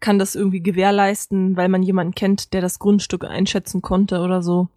kann 0.00 0.18
das 0.18 0.34
irgendwie 0.34 0.62
gewährleisten, 0.62 1.56
weil 1.56 1.68
man 1.68 1.82
jemanden 1.82 2.14
kennt, 2.14 2.52
der 2.52 2.60
das 2.60 2.78
Grundstück 2.78 3.24
einschätzen 3.24 3.82
konnte 3.82 4.20
oder 4.20 4.42
so. 4.42 4.68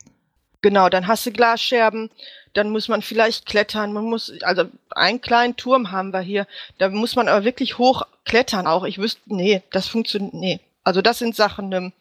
Genau, 0.61 0.87
dann 0.89 1.07
hast 1.07 1.25
du 1.25 1.31
Glasscherben, 1.31 2.09
dann 2.53 2.69
muss 2.69 2.87
man 2.87 3.01
vielleicht 3.01 3.45
klettern, 3.45 3.91
man 3.91 4.05
muss, 4.05 4.31
also 4.43 4.65
einen 4.91 5.19
kleinen 5.19 5.57
Turm 5.57 5.91
haben 5.91 6.13
wir 6.13 6.21
hier, 6.21 6.47
da 6.77 6.89
muss 6.89 7.15
man 7.15 7.27
aber 7.27 7.43
wirklich 7.43 7.77
hoch 7.77 8.03
klettern 8.23 8.67
auch. 8.67 8.85
Ich 8.85 8.97
wüsste, 8.97 9.21
nee, 9.25 9.61
das 9.71 9.87
funktioniert, 9.87 10.33
nee. 10.33 10.59
Also 10.83 11.01
das 11.01 11.19
sind 11.19 11.35
Sachen, 11.35 11.71
ähm, 11.73 11.93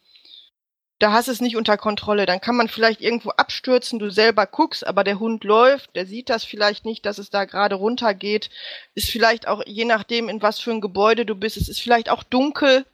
da 1.02 1.10
hast 1.10 1.26
du 1.26 1.32
es 1.32 1.40
nicht 1.40 1.56
unter 1.56 1.76
Kontrolle. 1.76 2.26
Dann 2.26 2.40
kann 2.40 2.54
man 2.54 2.68
vielleicht 2.68 3.00
irgendwo 3.00 3.30
abstürzen, 3.30 3.98
du 3.98 4.10
selber 4.10 4.46
guckst, 4.46 4.86
aber 4.86 5.02
der 5.02 5.18
Hund 5.18 5.42
läuft, 5.42 5.96
der 5.96 6.06
sieht 6.06 6.30
das 6.30 6.44
vielleicht 6.44 6.84
nicht, 6.84 7.04
dass 7.04 7.18
es 7.18 7.28
da 7.28 7.44
gerade 7.44 7.74
runter 7.74 8.14
geht. 8.14 8.50
Ist 8.94 9.10
vielleicht 9.10 9.48
auch, 9.48 9.62
je 9.66 9.84
nachdem, 9.84 10.28
in 10.28 10.40
was 10.42 10.60
für 10.60 10.70
ein 10.70 10.80
Gebäude 10.80 11.26
du 11.26 11.34
bist, 11.34 11.56
es 11.56 11.68
ist 11.68 11.80
vielleicht 11.80 12.08
auch 12.08 12.22
dunkel. 12.22 12.86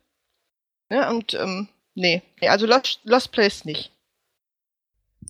Ne? 0.90 1.08
Und 1.10 1.34
ähm, 1.34 1.68
nee, 1.94 2.22
nee 2.40 2.48
also 2.48 2.66
Lost, 2.66 3.00
Lost 3.04 3.32
Place 3.32 3.64
nicht. 3.64 3.92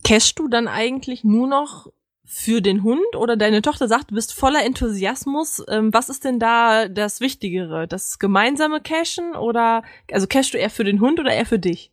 Cashst 0.03 0.39
du 0.39 0.47
dann 0.47 0.67
eigentlich 0.67 1.23
nur 1.23 1.47
noch 1.47 1.91
für 2.25 2.61
den 2.61 2.83
Hund 2.83 3.15
oder 3.15 3.35
deine 3.35 3.63
Tochter 3.63 3.87
sagt, 3.87 4.11
du 4.11 4.15
bist 4.15 4.33
voller 4.33 4.63
Enthusiasmus. 4.63 5.63
Ähm, 5.67 5.91
was 5.93 6.09
ist 6.09 6.23
denn 6.23 6.39
da 6.39 6.87
das 6.87 7.21
Wichtigere? 7.21 7.87
Das 7.87 8.19
gemeinsame 8.19 8.81
Cashen 8.81 9.35
oder, 9.35 9.83
also 10.11 10.27
cashst 10.27 10.53
du 10.53 10.59
eher 10.59 10.69
für 10.69 10.83
den 10.83 11.01
Hund 11.01 11.19
oder 11.19 11.33
eher 11.33 11.47
für 11.47 11.57
dich? 11.57 11.91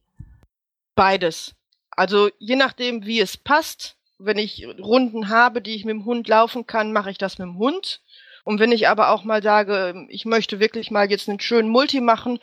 Beides. 0.94 1.54
Also 1.90 2.28
je 2.38 2.56
nachdem, 2.56 3.06
wie 3.06 3.20
es 3.20 3.36
passt. 3.36 3.94
Wenn 4.18 4.38
ich 4.38 4.66
Runden 4.78 5.28
habe, 5.28 5.60
die 5.60 5.74
ich 5.74 5.84
mit 5.84 5.92
dem 5.92 6.06
Hund 6.06 6.26
laufen 6.26 6.66
kann, 6.66 6.92
mache 6.92 7.10
ich 7.10 7.18
das 7.18 7.38
mit 7.38 7.46
dem 7.46 7.58
Hund. 7.58 8.00
Und 8.44 8.60
wenn 8.60 8.72
ich 8.72 8.88
aber 8.88 9.10
auch 9.10 9.24
mal 9.24 9.42
sage, 9.42 10.06
ich 10.08 10.24
möchte 10.24 10.60
wirklich 10.60 10.90
mal 10.90 11.10
jetzt 11.10 11.28
einen 11.28 11.40
schönen 11.40 11.68
Multi 11.68 12.00
machen, 12.00 12.38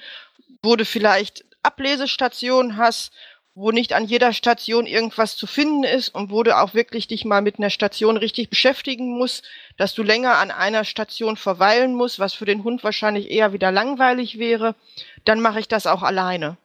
wo 0.62 0.76
du 0.76 0.86
vielleicht 0.86 1.46
Ablesestationen 1.64 2.78
hast, 2.78 3.12
wo 3.56 3.72
nicht 3.72 3.94
an 3.94 4.06
jeder 4.06 4.34
Station 4.34 4.88
irgendwas 4.88 5.38
zu 5.38 5.46
finden 5.46 5.84
ist 5.84 6.10
und 6.10 6.32
wo 6.32 6.42
du 6.42 6.58
auch 6.58 6.74
wirklich 6.74 7.08
dich 7.08 7.24
mal 7.24 7.42
mit 7.42 7.60
einer 7.60 7.70
Station 7.70 8.18
richtig 8.18 8.50
beschäftigen 8.50 9.18
musst, 9.18 9.44
dass 9.78 9.94
du 9.94 10.02
länger 10.02 10.38
an 10.40 10.50
einer 10.50 10.86
Station 10.86 11.38
verweilen 11.38 11.94
musst, 11.94 12.18
was 12.18 12.34
für 12.34 12.46
den 12.46 12.64
Hund 12.64 12.84
wahrscheinlich 12.84 13.30
eher 13.30 13.54
wieder 13.54 13.72
langweilig 13.72 14.40
wäre, 14.40 14.76
dann 15.24 15.40
mache 15.40 15.60
ich 15.60 15.68
das 15.68 15.86
auch 15.86 16.02
alleine. 16.02 16.58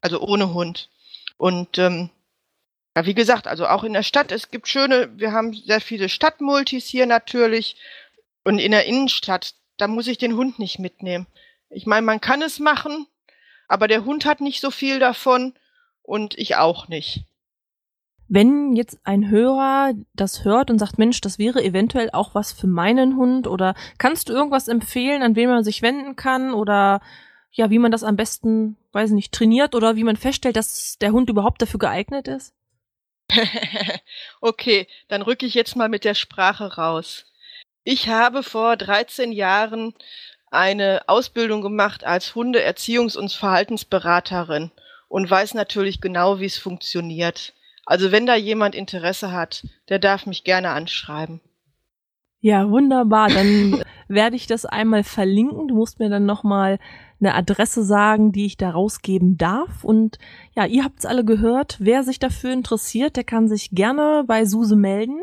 Also 0.00 0.20
ohne 0.20 0.54
Hund. 0.54 0.88
Und 1.36 1.76
ähm, 1.76 2.08
ja, 2.96 3.04
wie 3.04 3.14
gesagt, 3.14 3.46
also 3.46 3.66
auch 3.66 3.84
in 3.84 3.92
der 3.92 4.02
Stadt, 4.02 4.32
es 4.32 4.50
gibt 4.50 4.66
schöne, 4.66 5.10
wir 5.18 5.32
haben 5.32 5.52
sehr 5.52 5.80
viele 5.80 6.08
Stadtmultis 6.08 6.86
hier 6.86 7.06
natürlich. 7.06 7.76
Und 8.44 8.58
in 8.58 8.72
der 8.72 8.86
Innenstadt, 8.86 9.54
da 9.76 9.86
muss 9.86 10.06
ich 10.06 10.16
den 10.16 10.36
Hund 10.36 10.58
nicht 10.58 10.78
mitnehmen. 10.78 11.26
Ich 11.68 11.86
meine, 11.86 12.04
man 12.04 12.20
kann 12.20 12.40
es 12.40 12.58
machen, 12.58 13.06
aber 13.70 13.86
der 13.86 14.04
Hund 14.04 14.24
hat 14.24 14.40
nicht 14.40 14.60
so 14.60 14.72
viel 14.72 14.98
davon 14.98 15.54
und 16.02 16.36
ich 16.36 16.56
auch 16.56 16.88
nicht. 16.88 17.24
Wenn 18.26 18.74
jetzt 18.74 18.98
ein 19.04 19.30
Hörer 19.30 19.92
das 20.12 20.44
hört 20.44 20.70
und 20.70 20.78
sagt, 20.80 20.98
Mensch, 20.98 21.20
das 21.20 21.38
wäre 21.38 21.62
eventuell 21.62 22.10
auch 22.12 22.34
was 22.34 22.52
für 22.52 22.66
meinen 22.66 23.16
Hund 23.16 23.46
oder 23.46 23.76
kannst 23.96 24.28
du 24.28 24.32
irgendwas 24.32 24.66
empfehlen, 24.66 25.22
an 25.22 25.36
wen 25.36 25.48
man 25.48 25.62
sich 25.62 25.82
wenden 25.82 26.16
kann 26.16 26.52
oder 26.52 27.00
ja, 27.52 27.70
wie 27.70 27.78
man 27.78 27.92
das 27.92 28.02
am 28.02 28.16
besten, 28.16 28.76
weiß 28.90 29.12
nicht, 29.12 29.32
trainiert 29.32 29.76
oder 29.76 29.94
wie 29.94 30.04
man 30.04 30.16
feststellt, 30.16 30.56
dass 30.56 30.98
der 30.98 31.12
Hund 31.12 31.30
überhaupt 31.30 31.62
dafür 31.62 31.78
geeignet 31.78 32.26
ist? 32.26 32.52
okay, 34.40 34.88
dann 35.06 35.22
rücke 35.22 35.46
ich 35.46 35.54
jetzt 35.54 35.76
mal 35.76 35.88
mit 35.88 36.04
der 36.04 36.14
Sprache 36.14 36.74
raus. 36.74 37.24
Ich 37.84 38.08
habe 38.08 38.42
vor 38.42 38.76
13 38.76 39.32
Jahren 39.32 39.94
eine 40.50 41.02
Ausbildung 41.06 41.62
gemacht 41.62 42.04
als 42.04 42.34
Hundeerziehungs- 42.34 43.16
und 43.16 43.32
Verhaltensberaterin 43.32 44.70
und 45.08 45.30
weiß 45.30 45.54
natürlich 45.54 46.00
genau, 46.00 46.40
wie 46.40 46.46
es 46.46 46.58
funktioniert. 46.58 47.54
Also 47.86 48.12
wenn 48.12 48.26
da 48.26 48.36
jemand 48.36 48.74
Interesse 48.74 49.32
hat, 49.32 49.66
der 49.88 49.98
darf 49.98 50.26
mich 50.26 50.44
gerne 50.44 50.70
anschreiben. 50.70 51.40
Ja, 52.40 52.70
wunderbar. 52.70 53.28
Dann 53.28 53.82
werde 54.08 54.36
ich 54.36 54.46
das 54.46 54.64
einmal 54.64 55.04
verlinken. 55.04 55.68
Du 55.68 55.74
musst 55.74 55.98
mir 55.98 56.08
dann 56.08 56.26
nochmal 56.26 56.78
eine 57.20 57.34
Adresse 57.34 57.84
sagen, 57.84 58.32
die 58.32 58.46
ich 58.46 58.56
da 58.56 58.70
rausgeben 58.70 59.36
darf. 59.36 59.84
Und 59.84 60.18
ja, 60.56 60.64
ihr 60.64 60.84
habt 60.84 61.00
es 61.00 61.06
alle 61.06 61.24
gehört. 61.24 61.76
Wer 61.80 62.02
sich 62.02 62.18
dafür 62.18 62.52
interessiert, 62.52 63.16
der 63.16 63.24
kann 63.24 63.48
sich 63.48 63.70
gerne 63.72 64.24
bei 64.26 64.46
Suse 64.46 64.76
melden. 64.76 65.22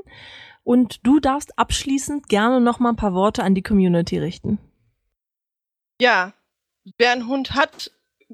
Und 0.63 1.05
du 1.07 1.19
darfst 1.19 1.57
abschließend 1.57 2.27
gerne 2.27 2.61
nochmal 2.61 2.93
ein 2.93 2.97
paar 2.97 3.13
Worte 3.13 3.43
an 3.43 3.55
die 3.55 3.63
Community 3.63 4.19
richten. 4.19 4.59
Ja, 5.99 6.33
wer 6.97 7.11
einen 7.11 7.27
Hund 7.27 7.51
hat, 7.51 7.91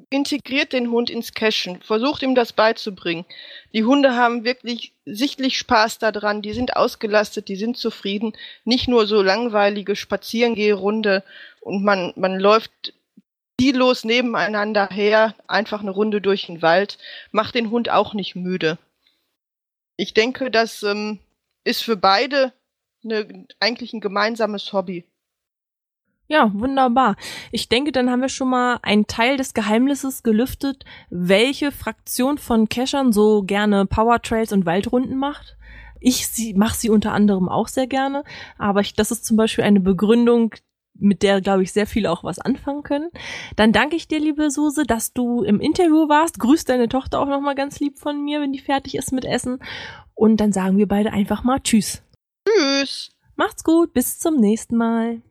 integriert 0.09 0.73
den 0.73 0.89
Hund 0.89 1.09
ins 1.09 1.33
Cashen, 1.33 1.81
versucht 1.81 2.23
ihm 2.23 2.35
das 2.35 2.51
beizubringen. 2.51 3.25
Die 3.73 3.83
Hunde 3.83 4.15
haben 4.15 4.43
wirklich 4.43 4.93
sichtlich 5.05 5.57
Spaß 5.57 5.99
daran, 5.99 6.41
die 6.41 6.53
sind 6.53 6.75
ausgelastet, 6.75 7.47
die 7.47 7.55
sind 7.55 7.77
zufrieden. 7.77 8.33
Nicht 8.65 8.87
nur 8.87 9.05
so 9.05 9.21
langweilige 9.21 9.95
Spazierengehrunde 9.95 11.23
und 11.61 11.83
man, 11.83 12.13
man 12.15 12.39
läuft 12.39 12.93
ziellos 13.59 14.03
nebeneinander 14.03 14.89
her, 14.89 15.35
einfach 15.47 15.81
eine 15.81 15.91
Runde 15.91 16.21
durch 16.21 16.47
den 16.47 16.61
Wald, 16.61 16.97
macht 17.31 17.55
den 17.55 17.69
Hund 17.69 17.89
auch 17.89 18.13
nicht 18.13 18.35
müde. 18.35 18.77
Ich 19.95 20.13
denke, 20.13 20.49
das 20.49 20.81
ähm, 20.83 21.19
ist 21.63 21.83
für 21.83 21.95
beide 21.95 22.51
eine, 23.03 23.45
eigentlich 23.59 23.93
ein 23.93 24.01
gemeinsames 24.01 24.73
Hobby. 24.73 25.05
Ja, 26.27 26.51
wunderbar. 26.53 27.15
Ich 27.51 27.69
denke, 27.69 27.91
dann 27.91 28.09
haben 28.09 28.21
wir 28.21 28.29
schon 28.29 28.49
mal 28.49 28.79
einen 28.81 29.07
Teil 29.07 29.37
des 29.37 29.53
Geheimnisses 29.53 30.23
gelüftet, 30.23 30.85
welche 31.09 31.71
Fraktion 31.71 32.37
von 32.37 32.69
Cachern 32.69 33.11
so 33.11 33.43
gerne 33.43 33.85
Powertrails 33.85 34.53
und 34.53 34.65
Waldrunden 34.65 35.17
macht. 35.17 35.57
Ich 35.99 36.27
sie, 36.27 36.53
mache 36.53 36.77
sie 36.77 36.89
unter 36.89 37.13
anderem 37.13 37.49
auch 37.49 37.67
sehr 37.67 37.87
gerne, 37.87 38.23
aber 38.57 38.81
ich, 38.81 38.93
das 38.93 39.11
ist 39.11 39.25
zum 39.25 39.37
Beispiel 39.37 39.63
eine 39.63 39.79
Begründung, 39.79 40.53
mit 40.95 41.23
der, 41.23 41.41
glaube 41.41 41.63
ich, 41.63 41.73
sehr 41.73 41.87
viele 41.87 42.11
auch 42.11 42.23
was 42.23 42.39
anfangen 42.39 42.83
können. 42.83 43.09
Dann 43.55 43.71
danke 43.71 43.95
ich 43.95 44.07
dir, 44.07 44.19
liebe 44.19 44.51
Suse, 44.51 44.83
dass 44.83 45.13
du 45.13 45.43
im 45.43 45.59
Interview 45.59 46.07
warst. 46.07 46.39
Grüß 46.39 46.65
deine 46.65 46.87
Tochter 46.87 47.19
auch 47.19 47.27
nochmal 47.27 47.55
ganz 47.55 47.79
lieb 47.79 47.97
von 47.97 48.23
mir, 48.23 48.41
wenn 48.41 48.53
die 48.53 48.59
fertig 48.59 48.95
ist 48.95 49.11
mit 49.11 49.25
Essen. 49.25 49.59
Und 50.13 50.37
dann 50.37 50.51
sagen 50.51 50.77
wir 50.77 50.87
beide 50.87 51.11
einfach 51.11 51.43
mal 51.43 51.59
Tschüss. 51.59 52.03
Tschüss. 52.47 53.11
Macht's 53.35 53.63
gut, 53.63 53.93
bis 53.93 54.19
zum 54.19 54.35
nächsten 54.35 54.77
Mal. 54.77 55.21